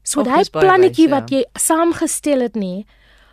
So 0.04 0.24
daai 0.24 0.50
plannetjie 0.50 1.08
ja. 1.08 1.20
wat 1.20 1.30
jy 1.30 1.46
saamgestel 1.54 2.42
het 2.42 2.56
nie, 2.56 2.86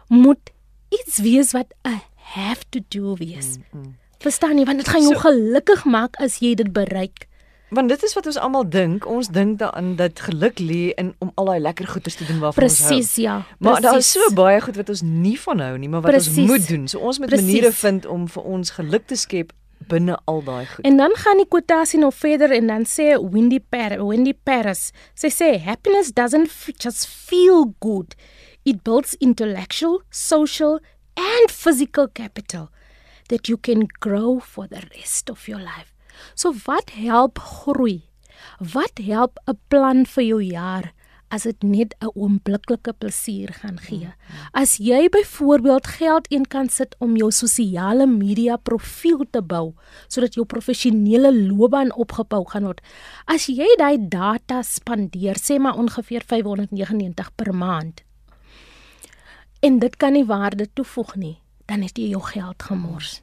moet 0.09 0.53
iets 0.93 1.19
wees 1.19 1.53
wat 1.53 1.73
'n 1.85 2.01
have 2.37 2.65
to 2.71 2.81
do 2.89 3.17
wees. 3.17 3.59
Mm, 3.73 3.81
mm. 3.81 3.97
Verstaan 4.19 4.59
jy? 4.59 4.65
Want 4.65 4.79
dit 4.79 4.89
gaan 4.89 5.03
jou 5.03 5.15
so, 5.15 5.21
gelukkig 5.21 5.85
maak 5.85 6.17
as 6.17 6.39
jy 6.39 6.55
dit 6.55 6.73
bereik. 6.73 7.29
Want 7.69 7.89
dit 7.89 8.03
is 8.03 8.15
wat 8.15 8.27
ons 8.27 8.37
almal 8.39 8.69
dink. 8.69 9.07
Ons 9.11 9.29
dink 9.35 9.59
daaraan 9.59 9.97
dat 9.99 10.21
geluk 10.21 10.61
lê 10.63 10.93
in 10.95 11.15
om 11.19 11.33
al 11.35 11.45
daai 11.51 11.61
lekker 11.61 11.87
goeders 11.87 12.15
te 12.15 12.25
doen 12.25 12.39
waarvan 12.39 12.65
precies, 12.65 12.81
ons 12.81 12.89
hou. 12.89 12.99
Presies, 13.01 13.15
ja. 13.25 13.37
Maar 13.59 13.81
daar 13.81 13.97
is 13.99 14.11
so 14.11 14.33
baie 14.35 14.61
goed 14.61 14.77
wat 14.77 14.89
ons 14.89 15.03
nie 15.03 15.35
van 15.41 15.61
hou 15.65 15.79
nie, 15.79 15.89
maar 15.89 16.05
wat 16.07 16.15
precies, 16.15 16.39
ons 16.39 16.51
moet 16.51 16.69
doen. 16.69 16.89
So 16.89 16.99
ons 16.99 17.19
moet 17.19 17.29
precies. 17.29 17.47
maniere 17.47 17.73
vind 17.73 18.07
om 18.07 18.29
vir 18.29 18.43
ons 18.43 18.71
geluk 18.71 19.07
te 19.07 19.19
skep 19.19 19.53
binne 19.91 20.15
al 20.25 20.43
daai 20.47 20.67
goed. 20.67 20.85
En 20.87 20.97
dan 20.97 21.17
gaan 21.19 21.43
die 21.43 21.49
kwotasie 21.49 21.99
nog 22.01 22.15
verder 22.15 22.55
en 22.55 22.71
dan 22.71 22.87
sê 22.87 23.17
Wendy 23.19 23.59
Per, 23.61 23.99
Wendy 24.07 24.35
Paris, 24.43 24.93
sy 25.15 25.31
sê 25.35 25.57
happiness 25.63 26.13
doesn't 26.15 26.51
just 26.79 27.07
feel 27.07 27.75
good. 27.79 28.15
It 28.63 28.83
builds 28.83 29.15
intellectual, 29.19 30.03
social 30.11 30.81
and 31.15 31.51
physical 31.51 32.09
capital 32.09 32.71
that 33.29 33.49
you 33.49 33.59
can 33.59 33.87
grow 34.01 34.39
for 34.39 34.67
the 34.69 34.83
rest 34.95 35.31
of 35.31 35.47
your 35.49 35.61
life. 35.61 35.96
So 36.35 36.55
wat 36.67 36.91
help 36.91 37.39
groei? 37.39 38.03
Wat 38.59 38.99
help 38.99 39.39
'n 39.47 39.59
plan 39.69 40.07
vir 40.07 40.25
jou 40.25 40.43
jaar 40.43 40.93
as 41.29 41.43
dit 41.43 41.63
net 41.63 41.95
'n 42.01 42.11
oombliklike 42.15 42.93
plesier 42.93 43.53
gaan 43.53 43.79
gee? 43.79 44.13
As 44.53 44.79
jy 44.79 45.09
byvoorbeeld 45.09 45.87
geld 45.87 46.31
eenkant 46.31 46.73
sit 46.73 46.95
om 46.99 47.17
jou 47.17 47.31
sosiale 47.31 48.07
media 48.07 48.57
profiel 48.57 49.25
te 49.31 49.43
bou 49.43 49.75
sodat 50.09 50.35
jou 50.35 50.47
professionele 50.47 51.33
loopbaan 51.49 51.93
opgebou 51.93 52.45
gaan 52.45 52.65
word. 52.65 52.81
As 53.27 53.47
jy 53.47 53.67
daai 53.79 54.09
data 54.09 54.63
spandeer, 54.63 55.35
sê 55.35 55.59
maar 55.59 55.77
ongeveer 55.77 56.23
599 56.25 57.35
per 57.35 57.55
maand. 57.55 58.03
En 59.61 59.79
dit 59.79 59.97
kan 59.97 60.13
nie 60.13 60.25
waarde 60.25 60.69
toevoeg 60.73 61.17
nie, 61.17 61.39
dan 61.67 61.83
het 61.83 61.99
jy 61.99 62.11
jou 62.13 62.23
geld 62.23 62.63
gemors. 62.63 63.21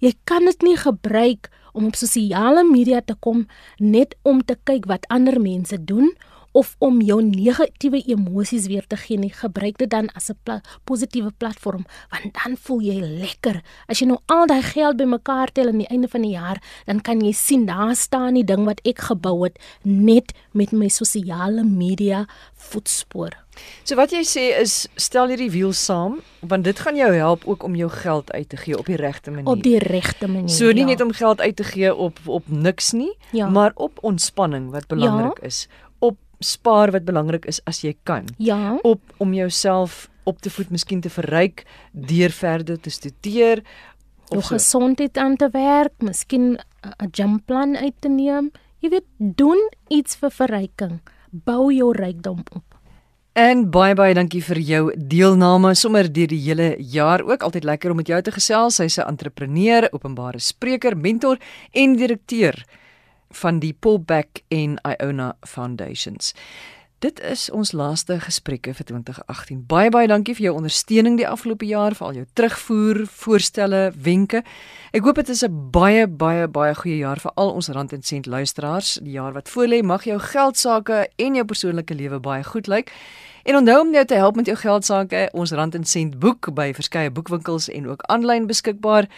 Jy 0.00 0.14
kan 0.24 0.44
dit 0.44 0.62
nie 0.62 0.76
gebruik 0.76 1.50
om 1.72 1.86
op 1.86 1.96
sosiale 1.98 2.64
media 2.64 3.00
te 3.00 3.14
kom 3.18 3.46
net 3.78 4.16
om 4.22 4.42
te 4.44 4.56
kyk 4.64 4.86
wat 4.90 5.06
ander 5.08 5.40
mense 5.40 5.78
doen 5.84 6.12
of 6.52 6.74
om 6.78 7.00
jou 7.00 7.20
negatiewe 7.22 8.02
emosies 8.10 8.66
weer 8.70 8.86
te 8.86 8.96
gee 8.96 9.18
nie 9.18 9.32
gebruik 9.34 9.78
dit 9.78 9.90
dan 9.90 10.08
as 10.14 10.30
'n 10.30 10.38
pla 10.44 10.60
positiewe 10.84 11.30
platform 11.38 11.84
want 12.10 12.34
dan 12.34 12.56
voel 12.56 12.80
jy 12.80 13.00
lekker 13.00 13.62
as 13.88 14.00
jy 14.00 14.06
nou 14.06 14.18
al 14.26 14.46
daai 14.46 14.62
geld 14.62 14.96
bymekaar 14.96 15.52
tel 15.52 15.68
aan 15.68 15.78
die 15.78 15.90
einde 15.90 16.08
van 16.08 16.22
die 16.22 16.34
jaar 16.34 16.62
dan 16.86 17.00
kan 17.00 17.20
jy 17.20 17.32
sien 17.32 17.66
daar 17.66 17.96
staan 17.96 18.34
die 18.34 18.44
ding 18.44 18.64
wat 18.64 18.80
ek 18.84 18.98
gebou 18.98 19.44
het 19.44 19.58
net 19.82 20.32
met 20.52 20.72
my 20.72 20.88
sosiale 20.88 21.64
media 21.64 22.26
voetspoor 22.54 23.36
So 23.84 23.96
wat 23.98 24.12
jy 24.14 24.22
sê 24.24 24.44
is 24.60 24.86
stel 25.00 25.32
hierdie 25.32 25.50
wiel 25.52 25.72
saam 25.76 26.20
want 26.40 26.64
dit 26.64 26.78
gaan 26.80 26.96
jou 26.96 27.10
help 27.12 27.44
ook 27.50 27.64
om 27.66 27.74
jou 27.76 27.90
geld 27.92 28.32
uit 28.32 28.48
te 28.48 28.56
gee 28.56 28.78
op 28.78 28.86
die 28.86 28.96
regte 28.96 29.30
manier. 29.30 29.50
Op 29.50 29.62
die 29.62 29.78
regte 29.82 30.28
manier. 30.28 30.48
So 30.48 30.72
nie 30.72 30.86
ja. 30.86 30.92
net 30.94 31.00
om 31.04 31.12
geld 31.12 31.40
uit 31.40 31.56
te 31.56 31.64
gee 31.64 31.94
op 31.94 32.20
op 32.26 32.48
niks 32.48 32.92
nie, 32.96 33.12
ja. 33.36 33.48
maar 33.50 33.72
op 33.74 33.98
ontspanning 34.00 34.70
wat 34.70 34.86
belangrik 34.86 35.40
ja. 35.42 35.46
is 35.52 35.66
spaar 36.40 36.90
wat 36.90 37.04
belangrik 37.04 37.44
is 37.44 37.60
as 37.68 37.82
jy 37.84 37.94
kan. 38.02 38.28
Ja. 38.38 38.78
Op 38.82 39.00
om 39.16 39.34
jouself 39.34 40.08
op 40.24 40.40
te 40.40 40.50
voed, 40.50 40.70
miskien 40.70 41.00
te 41.00 41.10
verryk 41.10 41.64
deur 41.92 42.30
verder 42.30 42.80
te 42.80 42.90
studeer 42.90 43.62
of 44.30 44.44
so. 44.44 44.54
gesondheid 44.54 45.16
aan 45.18 45.36
te 45.36 45.48
werk, 45.52 45.92
miskien 45.98 46.58
'n 46.82 47.10
jump 47.12 47.46
plan 47.46 47.76
uit 47.76 47.94
te 48.00 48.08
neem. 48.08 48.50
Jy 48.78 48.88
weet, 48.88 49.08
doen 49.18 49.60
iets 49.88 50.16
vir 50.16 50.30
verryking. 50.30 51.00
Bou 51.30 51.72
jou 51.72 51.92
rykdom 51.92 52.42
op. 52.52 52.64
En 53.32 53.70
baie 53.70 53.94
baie 53.94 54.14
dankie 54.14 54.42
vir 54.42 54.58
jou 54.58 54.92
deelname 54.96 55.74
sommer 55.74 56.12
deur 56.12 56.26
die 56.26 56.40
hele 56.40 56.76
jaar 56.78 57.22
ook. 57.22 57.42
Altyd 57.42 57.64
lekker 57.64 57.90
om 57.90 57.96
met 57.96 58.08
jou 58.08 58.22
te 58.22 58.32
gesels. 58.32 58.74
Sy's 58.74 58.98
'n 58.98 59.08
entrepreneur, 59.08 59.88
openbare 59.92 60.38
spreker, 60.38 60.96
mentor 60.96 61.38
en 61.72 61.96
direkteur 61.96 62.64
van 63.30 63.58
die 63.58 63.72
Pullback 63.72 64.42
en 64.48 64.78
Iona 64.82 65.36
Foundations. 65.46 66.34
Dit 67.00 67.20
is 67.24 67.46
ons 67.50 67.70
laaste 67.72 68.18
gesprekke 68.20 68.74
vir 68.76 68.84
2018. 68.84 69.62
Baie 69.64 69.88
baie 69.88 70.08
dankie 70.10 70.34
vir 70.36 70.50
jou 70.50 70.58
ondersteuning 70.58 71.14
die 71.16 71.24
afgelope 71.24 71.64
jaar, 71.64 71.94
vir 71.96 72.06
al 72.06 72.18
jou 72.18 72.24
terugvoer, 72.36 73.00
voorstelle, 73.22 73.80
wenke. 73.96 74.42
Ek 74.92 75.08
hoop 75.08 75.16
dit 75.16 75.32
is 75.32 75.42
'n 75.42 75.70
baie 75.72 76.06
baie 76.06 76.46
baie 76.48 76.74
goeie 76.74 76.98
jaar 76.98 77.16
vir 77.16 77.32
al 77.36 77.54
ons 77.54 77.68
rand 77.68 77.92
en 77.92 78.02
sent 78.02 78.26
luisteraars. 78.26 78.98
Die 79.02 79.16
jaar 79.16 79.32
wat 79.32 79.48
voorlê, 79.48 79.82
mag 79.82 80.04
jou 80.04 80.18
geld 80.18 80.58
sake 80.58 81.08
en 81.16 81.34
jou 81.34 81.44
persoonlike 81.44 81.94
lewe 81.94 82.20
baie 82.20 82.44
goed 82.44 82.66
lyk. 82.66 82.92
En 83.44 83.56
onthou 83.56 83.80
om 83.80 83.92
jou 83.92 84.04
te 84.04 84.14
help 84.14 84.36
met 84.36 84.46
jou 84.46 84.56
geld 84.56 84.84
sake, 84.84 85.28
ons 85.32 85.52
rand 85.52 85.74
en 85.74 85.84
sent 85.84 86.18
boek 86.18 86.54
by 86.54 86.74
verskeie 86.74 87.10
boekwinkels 87.10 87.68
en 87.68 87.88
ook 87.88 88.02
aanlyn 88.02 88.46
beskikbaar. 88.46 89.08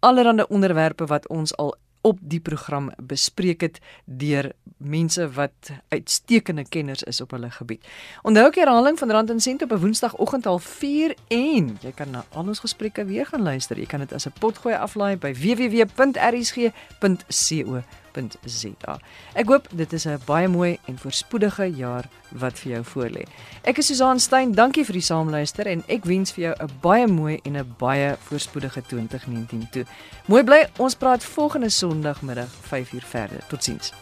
Allerhande 0.00 0.48
onderwerpe 0.48 1.06
wat 1.06 1.28
ons 1.28 1.56
al 1.56 1.74
op 2.00 2.18
die 2.20 2.40
program 2.40 2.90
bespreek 2.96 3.60
het 3.60 3.78
deur 4.04 4.52
mense 4.76 5.30
wat 5.36 5.70
uitstekende 5.88 6.64
kenners 6.68 7.02
is 7.02 7.20
op 7.20 7.30
hulle 7.30 7.50
gebied. 7.50 7.84
Onthou 8.22 8.46
ek 8.48 8.54
herhaling 8.62 8.98
van 8.98 9.10
Rand 9.10 9.30
en 9.30 9.40
Sent 9.40 9.62
op 9.62 9.72
'n 9.72 9.78
Woensdagoggend 9.78 10.44
half 10.44 10.64
4 10.64 11.14
en 11.28 11.78
jy 11.80 11.92
kan 11.94 12.10
na 12.10 12.24
al 12.32 12.46
ons 12.46 12.58
gesprekke 12.58 13.04
weer 13.04 13.26
gaan 13.26 13.42
luister. 13.42 13.78
Jy 13.78 13.86
kan 13.86 14.00
dit 14.00 14.12
as 14.12 14.26
'n 14.26 14.32
potgooi 14.38 14.74
aflaai 14.74 15.16
by 15.16 15.34
www.rsg.co 15.34 16.72
www.rsg.co.za. 18.12 18.98
Ek 19.34 19.48
hoop 19.48 19.68
dit 19.72 19.92
is 19.92 20.06
'n 20.06 20.18
baie 20.26 20.48
mooi 20.48 20.78
en 20.86 20.98
voorspoedige 20.98 21.64
jaar 21.76 22.08
wat 22.28 22.58
vir 22.58 22.72
jou 22.72 22.84
voorlê. 22.84 23.24
Ek 23.62 23.78
is 23.78 23.86
Susan 23.86 24.20
Stein, 24.20 24.52
dankie 24.52 24.84
vir 24.84 24.92
die 24.92 25.02
saamluister 25.02 25.66
en 25.66 25.82
ek 25.88 26.04
wens 26.04 26.32
vir 26.32 26.42
jou 26.42 26.54
'n 26.60 26.70
baie 26.80 27.06
mooi 27.06 27.40
en 27.44 27.56
'n 27.56 27.74
baie 27.78 28.16
voorspoedige 28.20 28.82
2019 28.82 29.68
toe. 29.70 29.84
Mooi 30.26 30.44
bly, 30.44 30.68
ons 30.78 30.94
praat 30.94 31.24
volgende 31.24 31.70
Sondagmiddag 31.70 32.48
5uur 32.48 33.04
verder. 33.04 33.46
Totsiens. 33.48 33.92